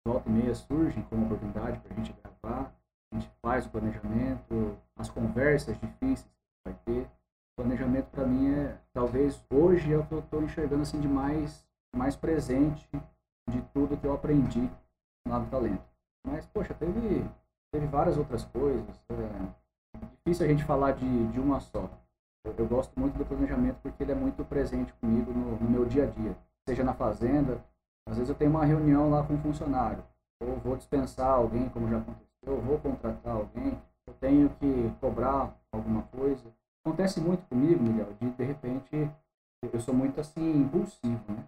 [0.06, 2.72] volta e meia surgem como oportunidade para a gente gravar,
[3.12, 7.10] a gente faz o planejamento, as conversas difíceis que vai ter,
[7.58, 11.66] planejamento para mim é talvez hoje é o que eu estou enxergando assim de mais
[11.95, 12.88] mais presente
[13.49, 14.70] de tudo que eu aprendi
[15.28, 15.84] lá no talento.
[16.28, 17.26] Mas poxa teve
[17.72, 21.89] teve várias outras coisas é difícil a gente falar de, de uma só.
[22.45, 25.86] Eu, eu, gosto muito do planejamento porque ele é muito presente comigo no, no meu
[25.86, 26.36] dia a dia
[26.68, 27.64] seja na fazenda
[28.08, 30.03] às vezes eu tenho uma reunião lá com um funcionário
[30.41, 35.56] ou vou dispensar alguém como já aconteceu eu vou contratar alguém eu tenho que cobrar
[35.72, 36.53] alguma coisa
[36.86, 39.10] Acontece muito comigo, Miguel, de de repente
[39.74, 41.43] eu sou muito assim impulsivo, né?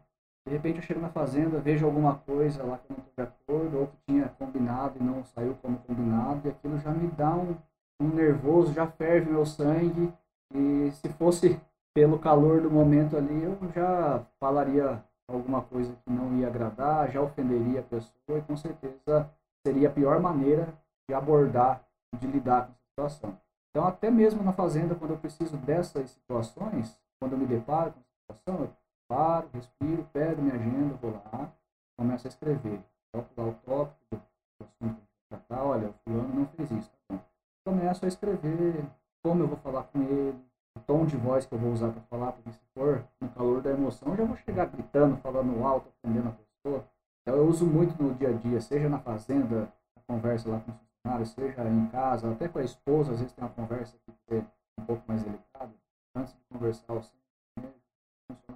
[0.48, 3.32] De repente eu chego na fazenda, vejo alguma coisa lá que eu não estou de
[3.32, 7.36] acordo, ou que tinha combinado e não saiu como combinado, e aquilo já me dá
[7.36, 7.56] um,
[8.02, 10.12] um nervoso, já ferve meu sangue,
[10.56, 11.60] e se fosse
[11.94, 17.22] pelo calor do momento ali, eu já falaria alguma coisa que não ia agradar, já
[17.22, 19.30] ofenderia a pessoa, e com certeza
[19.66, 20.74] seria a pior maneira
[21.08, 21.84] de abordar,
[22.18, 23.38] de lidar com essa situação.
[23.70, 28.00] Então, até mesmo na fazenda, quando eu preciso dessas situações, quando eu me deparo com
[28.00, 28.70] a situação, eu
[29.08, 31.52] paro, respiro, pego minha agenda, vou lá,
[31.98, 32.80] começo a escrever.
[33.12, 34.16] Coloco lá o tópico
[34.60, 36.92] do assunto que tratar, olha, o fulano não fez isso.
[37.08, 37.20] Tá
[37.66, 38.86] começo a escrever
[39.24, 40.40] como eu vou falar com ele,
[40.78, 43.72] tom de voz que eu vou usar para falar, porque se for no calor da
[43.72, 46.88] emoção, já vou chegar gritando, falando alto, ofendendo a pessoa.
[47.22, 50.72] Então eu uso muito no dia a dia, seja na fazenda, a conversa lá com
[50.72, 54.44] os seja em casa, até com a esposa, às vezes tem uma conversa que é
[54.80, 55.74] um pouco mais delicada,
[56.16, 57.74] antes de conversar o funciona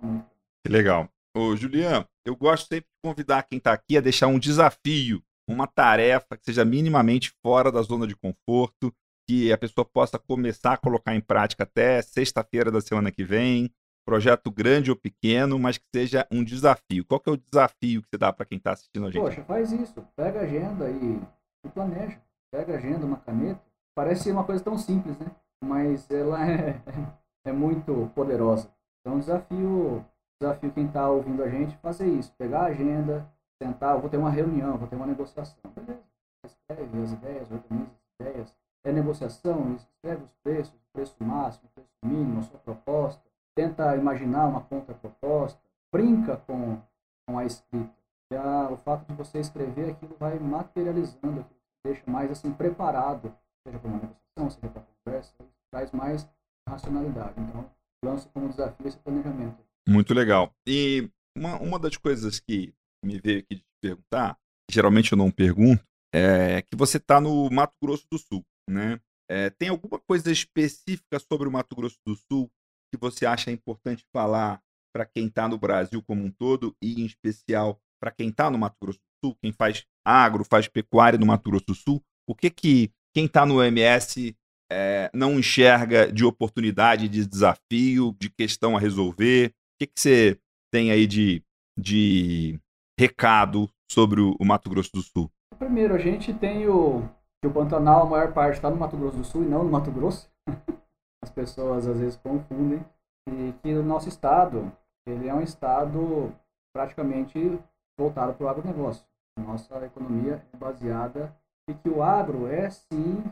[0.02, 0.26] muito.
[0.66, 1.10] Que legal.
[1.36, 5.66] Ô, Julian, eu gosto sempre de convidar quem está aqui a deixar um desafio, uma
[5.66, 8.94] tarefa que seja minimamente fora da zona de conforto,
[9.32, 13.72] que a pessoa possa começar a colocar em prática até sexta-feira da semana que vem.
[14.06, 17.06] Projeto grande ou pequeno, mas que seja um desafio.
[17.06, 19.22] Qual que é o desafio que você dá para quem está assistindo a gente?
[19.22, 20.06] Poxa, faz isso.
[20.18, 21.22] Pega a agenda e,
[21.70, 22.20] planeja
[22.52, 23.62] pega a agenda, uma caneta.
[23.96, 25.28] Parece uma coisa tão simples, né?
[25.64, 26.82] Mas ela é,
[27.48, 28.70] é muito poderosa.
[29.00, 30.04] Então, desafio,
[30.42, 32.34] desafio quem está ouvindo a gente fazer isso.
[32.38, 33.26] Pegar a agenda,
[33.64, 35.56] sentar, vou ter uma reunião, vou ter uma negociação.
[35.74, 36.04] Beleza.
[36.46, 38.62] Escreve as ideias, organiza as ideias.
[38.84, 43.22] É negociação, escreve os preços, preço máximo, preço mínimo, a sua proposta.
[43.56, 45.60] Tenta imaginar uma contraproposta.
[45.92, 46.82] Brinca com,
[47.28, 47.94] com a escrita.
[48.34, 51.46] A, o fato de você escrever aquilo vai materializando
[51.84, 55.34] deixa mais assim preparado, seja para uma negociação, seja para conversa,
[55.72, 56.28] traz mais
[56.68, 57.34] racionalidade.
[57.40, 57.70] Então,
[58.04, 59.58] lança como desafio esse planejamento.
[59.88, 60.54] Muito legal.
[60.66, 62.74] E uma, uma das coisas que
[63.04, 64.38] me veio aqui de perguntar,
[64.70, 69.00] geralmente eu não pergunto, é que você está no Mato Grosso do Sul, né?
[69.30, 72.52] É, tem alguma coisa específica sobre o Mato Grosso do Sul
[72.92, 74.62] que você acha importante falar
[74.94, 78.58] para quem está no Brasil como um todo e, em especial, para quem está no
[78.58, 82.04] Mato Grosso do Sul, quem faz agro, faz pecuária no Mato Grosso do Sul?
[82.28, 84.36] O que que quem está no MS
[84.72, 89.50] é, não enxerga de oportunidade, de desafio, de questão a resolver?
[89.50, 90.38] O que, que você
[90.72, 91.44] tem aí de,
[91.80, 92.60] de
[93.00, 95.32] recado sobre o, o Mato Grosso do Sul?
[95.58, 97.08] Primeiro, a gente tem o
[97.42, 99.72] que o Pantanal, a maior parte está no Mato Grosso do Sul e não no
[99.72, 100.30] Mato Grosso.
[101.24, 102.86] As pessoas às vezes confundem.
[103.28, 104.72] E que o nosso estado,
[105.06, 106.34] ele é um estado
[106.74, 107.60] praticamente
[107.98, 109.06] voltado para o agronegócio.
[109.40, 111.36] Nossa economia é baseada
[111.68, 113.24] e que o agro é sim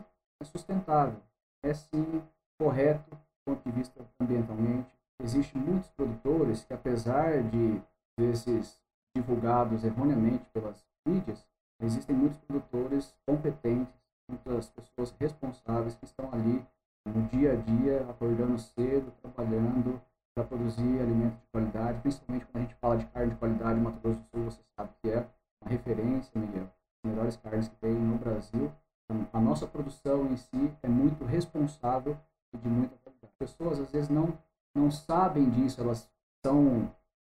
[0.42, 1.20] sustentável,
[1.62, 2.22] é sim
[2.58, 4.88] correto do ponto de vista ambientalmente.
[5.22, 7.80] Existem muitos produtores que, apesar de
[8.18, 8.80] vezes
[9.14, 11.46] divulgados erroneamente pelas mídias,
[11.82, 13.99] existem muitos produtores competentes,
[14.30, 16.64] muitas pessoas responsáveis que estão ali
[17.06, 20.00] no dia a dia, acordando cedo, trabalhando
[20.34, 24.00] para produzir alimentos de qualidade, principalmente quando a gente fala de carne de qualidade, Mato
[24.00, 25.26] Grosso do Sul, você sabe que é
[25.62, 28.72] uma referência, Miguel, as melhores carnes que tem no Brasil.
[29.04, 32.16] Então, a nossa produção em si é muito responsável
[32.52, 33.32] e de muita qualidade.
[33.32, 34.38] As pessoas às vezes não,
[34.74, 36.08] não sabem disso, elas
[36.44, 36.90] são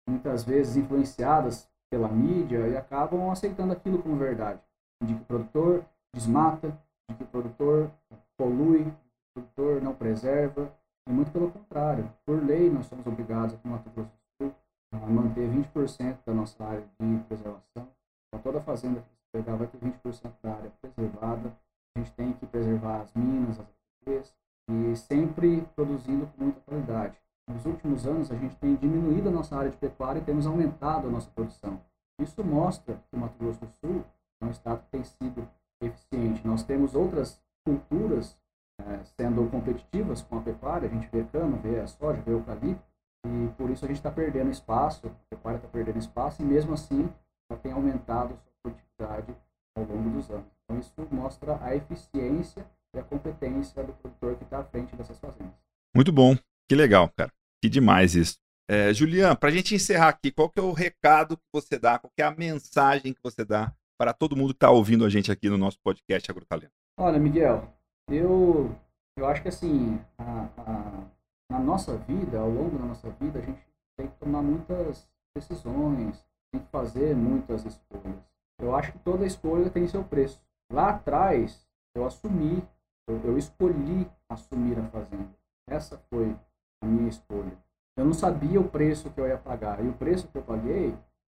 [0.08, 4.60] muitas vezes influenciadas pela mídia e acabam aceitando aquilo como verdade.
[5.02, 7.90] De que o produtor desmata, de que o produtor
[8.36, 10.72] polui, o produtor não preserva,
[11.08, 12.10] e muito pelo contrário.
[12.26, 14.54] Por lei, nós somos obrigados aqui no Mato Grosso do Sul
[14.92, 17.88] a manter 20% da nossa área de preservação.
[18.28, 21.52] Então, toda fazenda que você pegar vai ter 20% da área preservada.
[21.96, 24.34] A gente tem que preservar as minas, as APPs,
[24.70, 27.18] e sempre produzindo com muita qualidade.
[27.48, 31.08] Nos últimos anos, a gente tem diminuído a nossa área de pecuária e temos aumentado
[31.08, 31.80] a nossa produção.
[32.20, 34.04] Isso mostra que o Mato Grosso do Sul
[34.40, 35.48] é um estado que tem sido
[35.80, 36.46] eficiente.
[36.46, 38.36] Nós temos outras culturas
[38.80, 42.38] é, sendo competitivas com a pecuária, a gente vê cana, vê a soja, vê o
[42.38, 42.82] eucalipto,
[43.26, 46.74] e por isso a gente está perdendo espaço, a pecuária está perdendo espaço, e mesmo
[46.74, 47.08] assim
[47.50, 49.34] ela tem aumentado sua produtividade
[49.76, 50.46] ao longo dos anos.
[50.64, 52.64] Então isso mostra a eficiência
[52.94, 55.54] e a competência do produtor que está à frente dessas fazendas.
[55.94, 56.36] Muito bom,
[56.68, 57.32] que legal, cara.
[57.60, 58.38] Que demais isso.
[58.70, 61.98] É, Julian, para a gente encerrar aqui, qual que é o recado que você dá,
[61.98, 65.08] qual que é a mensagem que você dá para todo mundo que está ouvindo a
[65.08, 66.72] gente aqui no nosso podcast Agrotalento?
[66.96, 67.68] Olha, Miguel,
[68.08, 68.74] eu,
[69.16, 71.04] eu acho que assim, a, a,
[71.50, 73.60] na nossa vida, ao longo da nossa vida, a gente
[73.96, 78.16] tem que tomar muitas decisões, tem que fazer muitas escolhas.
[78.60, 80.40] Eu acho que toda escolha tem seu preço.
[80.72, 82.62] Lá atrás, eu assumi,
[83.08, 85.28] eu, eu escolhi assumir a fazenda.
[85.68, 86.36] Essa foi
[86.80, 87.52] a minha escolha.
[87.96, 89.84] Eu não sabia o preço que eu ia pagar.
[89.84, 90.94] E o preço que eu paguei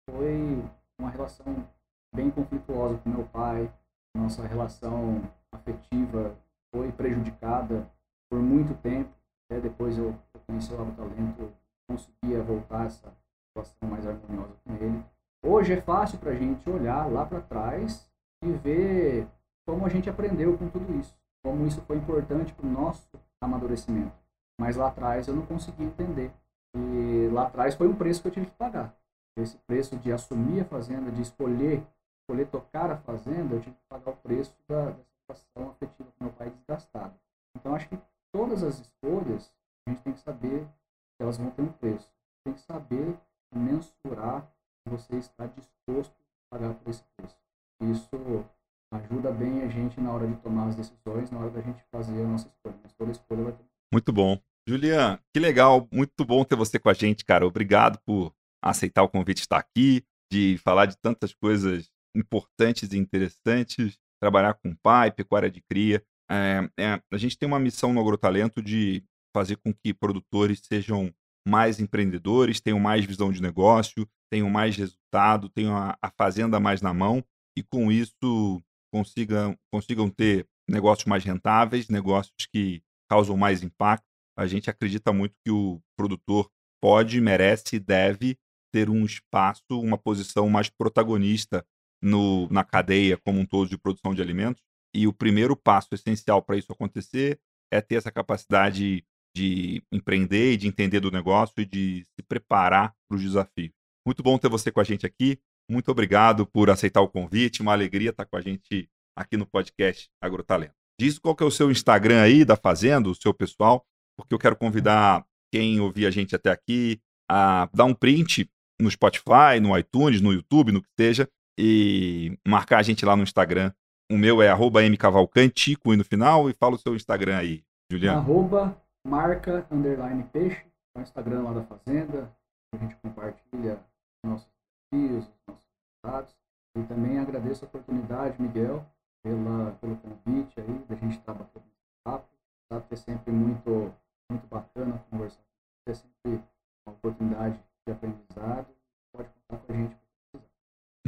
[0.07, 0.63] foi
[0.99, 1.67] uma relação
[2.13, 3.71] bem conflituosa com meu pai.
[4.15, 6.35] Nossa relação afetiva
[6.73, 7.89] foi prejudicada
[8.29, 9.09] por muito tempo.
[9.49, 11.53] Até depois eu, conheci o Lago Talento,
[11.89, 13.13] conseguia voltar essa
[13.47, 15.03] situação mais harmoniosa com ele.
[15.43, 18.09] Hoje é fácil para a gente olhar lá para trás
[18.43, 19.27] e ver
[19.67, 23.09] como a gente aprendeu com tudo isso, como isso foi importante para o nosso
[23.41, 24.15] amadurecimento.
[24.59, 26.31] Mas lá atrás eu não consegui entender.
[26.75, 28.95] E lá atrás foi um preço que eu tive que pagar.
[29.37, 31.83] Esse preço de assumir a fazenda, de escolher,
[32.21, 36.23] escolher tocar a fazenda, eu tive que pagar o preço da, da situação afetiva com
[36.23, 37.13] meu pai desgastado.
[37.55, 37.97] Então, acho que
[38.31, 39.51] todas as escolhas,
[39.85, 42.09] a gente tem que saber que elas vão ter um preço.
[42.43, 43.17] Tem que saber
[43.53, 44.49] mensurar
[44.83, 47.37] se você está disposto a pagar por esse preço.
[47.81, 48.45] Isso
[48.93, 52.23] ajuda bem a gente na hora de tomar as decisões, na hora da gente fazer
[52.23, 52.75] a nossa escolha.
[52.83, 53.65] Mas toda escolha vai ter.
[53.91, 54.39] Muito bom.
[54.67, 57.45] Julian, que legal, muito bom ter você com a gente, cara.
[57.45, 62.97] Obrigado por aceitar o convite de estar aqui, de falar de tantas coisas importantes e
[62.97, 66.03] interessantes trabalhar com pai, pecuária de cria.
[66.29, 69.03] É, é, a gente tem uma missão no Agrotalento de
[69.35, 71.11] fazer com que produtores sejam
[71.45, 76.81] mais empreendedores, tenham mais visão de negócio, tenham mais resultado, tenham a, a fazenda mais
[76.81, 77.23] na mão
[77.57, 78.61] e com isso
[78.93, 84.05] consigam, consigam ter negócios mais rentáveis, negócios que causam mais impacto.
[84.37, 86.49] A gente acredita muito que o produtor
[86.81, 88.37] pode, merece e deve
[88.71, 91.65] ter um espaço, uma posição mais protagonista
[92.01, 94.61] no, na cadeia como um todo de produção de alimentos.
[94.93, 97.39] E o primeiro passo essencial para isso acontecer
[97.71, 102.93] é ter essa capacidade de empreender e de entender do negócio e de se preparar
[103.07, 103.71] para os desafios.
[104.05, 105.39] Muito bom ter você com a gente aqui.
[105.69, 107.61] Muito obrigado por aceitar o convite.
[107.61, 110.73] Uma alegria estar com a gente aqui no podcast Agrotalento.
[110.99, 113.85] Diz qual que é o seu Instagram aí da Fazenda, o seu pessoal,
[114.17, 116.99] porque eu quero convidar quem ouvir a gente até aqui
[117.29, 118.49] a dar um print
[118.79, 121.29] no Spotify, no iTunes, no YouTube, no que seja,
[121.61, 123.71] e marcar a gente lá no Instagram.
[124.11, 124.49] O meu é
[124.89, 128.19] mcavalcante, i no final, e fala o seu Instagram aí, Juliano.
[128.19, 130.65] Arroba marca, underline peixe,
[130.97, 132.35] o Instagram lá da Fazenda,
[132.73, 133.79] a gente compartilha
[134.25, 134.49] nossos
[134.91, 135.63] desafios, nossos
[136.03, 136.35] resultados.
[136.75, 138.85] E também agradeço a oportunidade, Miguel,
[139.23, 141.69] pela, pelo convite aí, da gente estar esse
[142.03, 142.27] papo.
[142.71, 143.93] Sabe que é sempre muito,
[144.29, 145.41] muito bacana conversar
[145.87, 146.43] é sempre
[146.85, 148.67] uma oportunidade de aprendizado.
[149.11, 150.00] Pode contar com a gente.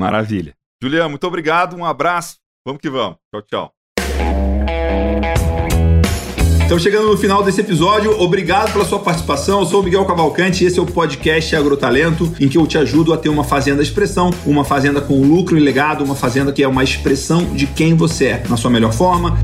[0.03, 0.53] Maravilha.
[0.81, 2.35] Juliana, muito obrigado, um abraço.
[2.65, 3.15] Vamos que vamos.
[3.31, 3.71] Tchau, tchau.
[6.61, 8.19] Estamos chegando no final desse episódio.
[8.19, 9.61] Obrigado pela sua participação.
[9.61, 12.77] Eu sou o Miguel Cavalcante e esse é o podcast Agrotalento, em que eu te
[12.77, 16.63] ajudo a ter uma fazenda expressão, uma fazenda com lucro e legado, uma fazenda que
[16.63, 19.37] é uma expressão de quem você é, na sua melhor forma.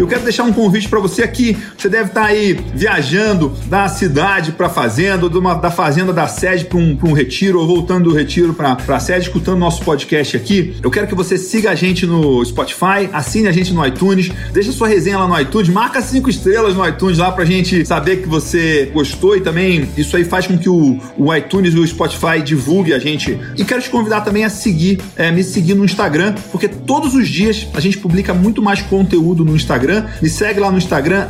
[0.00, 1.54] Eu quero deixar um convite para você aqui.
[1.76, 6.26] Você deve estar tá aí viajando da cidade para a fazenda, uma, da fazenda da
[6.26, 10.38] sede para um, um retiro, ou voltando do retiro para a sede, escutando nosso podcast
[10.38, 10.74] aqui.
[10.82, 14.72] Eu quero que você siga a gente no Spotify, assine a gente no iTunes, deixa
[14.72, 18.22] sua resenha lá no iTunes, marca cinco estrelas no iTunes lá para a gente saber
[18.22, 21.86] que você gostou e também isso aí faz com que o, o iTunes e o
[21.86, 23.38] Spotify divulgue a gente.
[23.54, 27.28] E quero te convidar também a seguir, é, me seguir no Instagram, porque todos os
[27.28, 30.06] dias a gente publica muito mais conteúdo no Instagram Instagram.
[30.22, 31.26] Me segue lá no Instagram,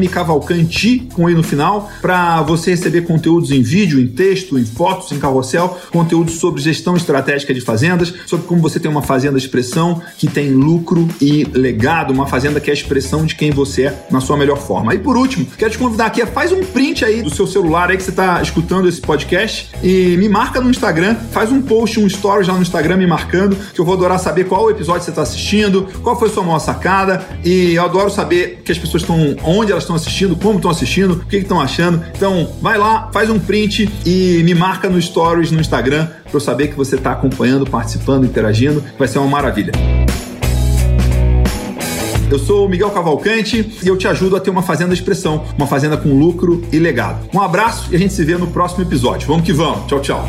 [0.00, 5.12] mcavalcanti, com E no final, para você receber conteúdos em vídeo, em texto, em fotos,
[5.12, 10.00] em carrossel, conteúdos sobre gestão estratégica de fazendas, sobre como você tem uma fazenda expressão
[10.16, 14.06] que tem lucro e legado, uma fazenda que é a expressão de quem você é
[14.10, 14.94] na sua melhor forma.
[14.94, 17.96] E por último, quero te convidar aqui, faz um print aí do seu celular aí
[17.96, 22.06] que você está escutando esse podcast e me marca no Instagram, faz um post, um
[22.06, 25.22] story lá no Instagram me marcando, que eu vou adorar saber qual episódio você está
[25.22, 29.02] assistindo, qual foi a sua maior sacada e eu adoro adoro saber que as pessoas
[29.02, 32.02] estão, onde elas estão assistindo, como estão assistindo, o que estão achando.
[32.16, 36.40] Então, vai lá, faz um print e me marca no Stories no Instagram para eu
[36.40, 38.84] saber que você está acompanhando, participando, interagindo.
[38.96, 39.72] Vai ser uma maravilha.
[42.30, 45.44] Eu sou o Miguel Cavalcante e eu te ajudo a ter uma fazenda de expressão,
[45.56, 47.26] uma fazenda com lucro e legado.
[47.34, 49.26] Um abraço e a gente se vê no próximo episódio.
[49.26, 49.86] Vamos que vamos.
[49.86, 50.28] Tchau, tchau.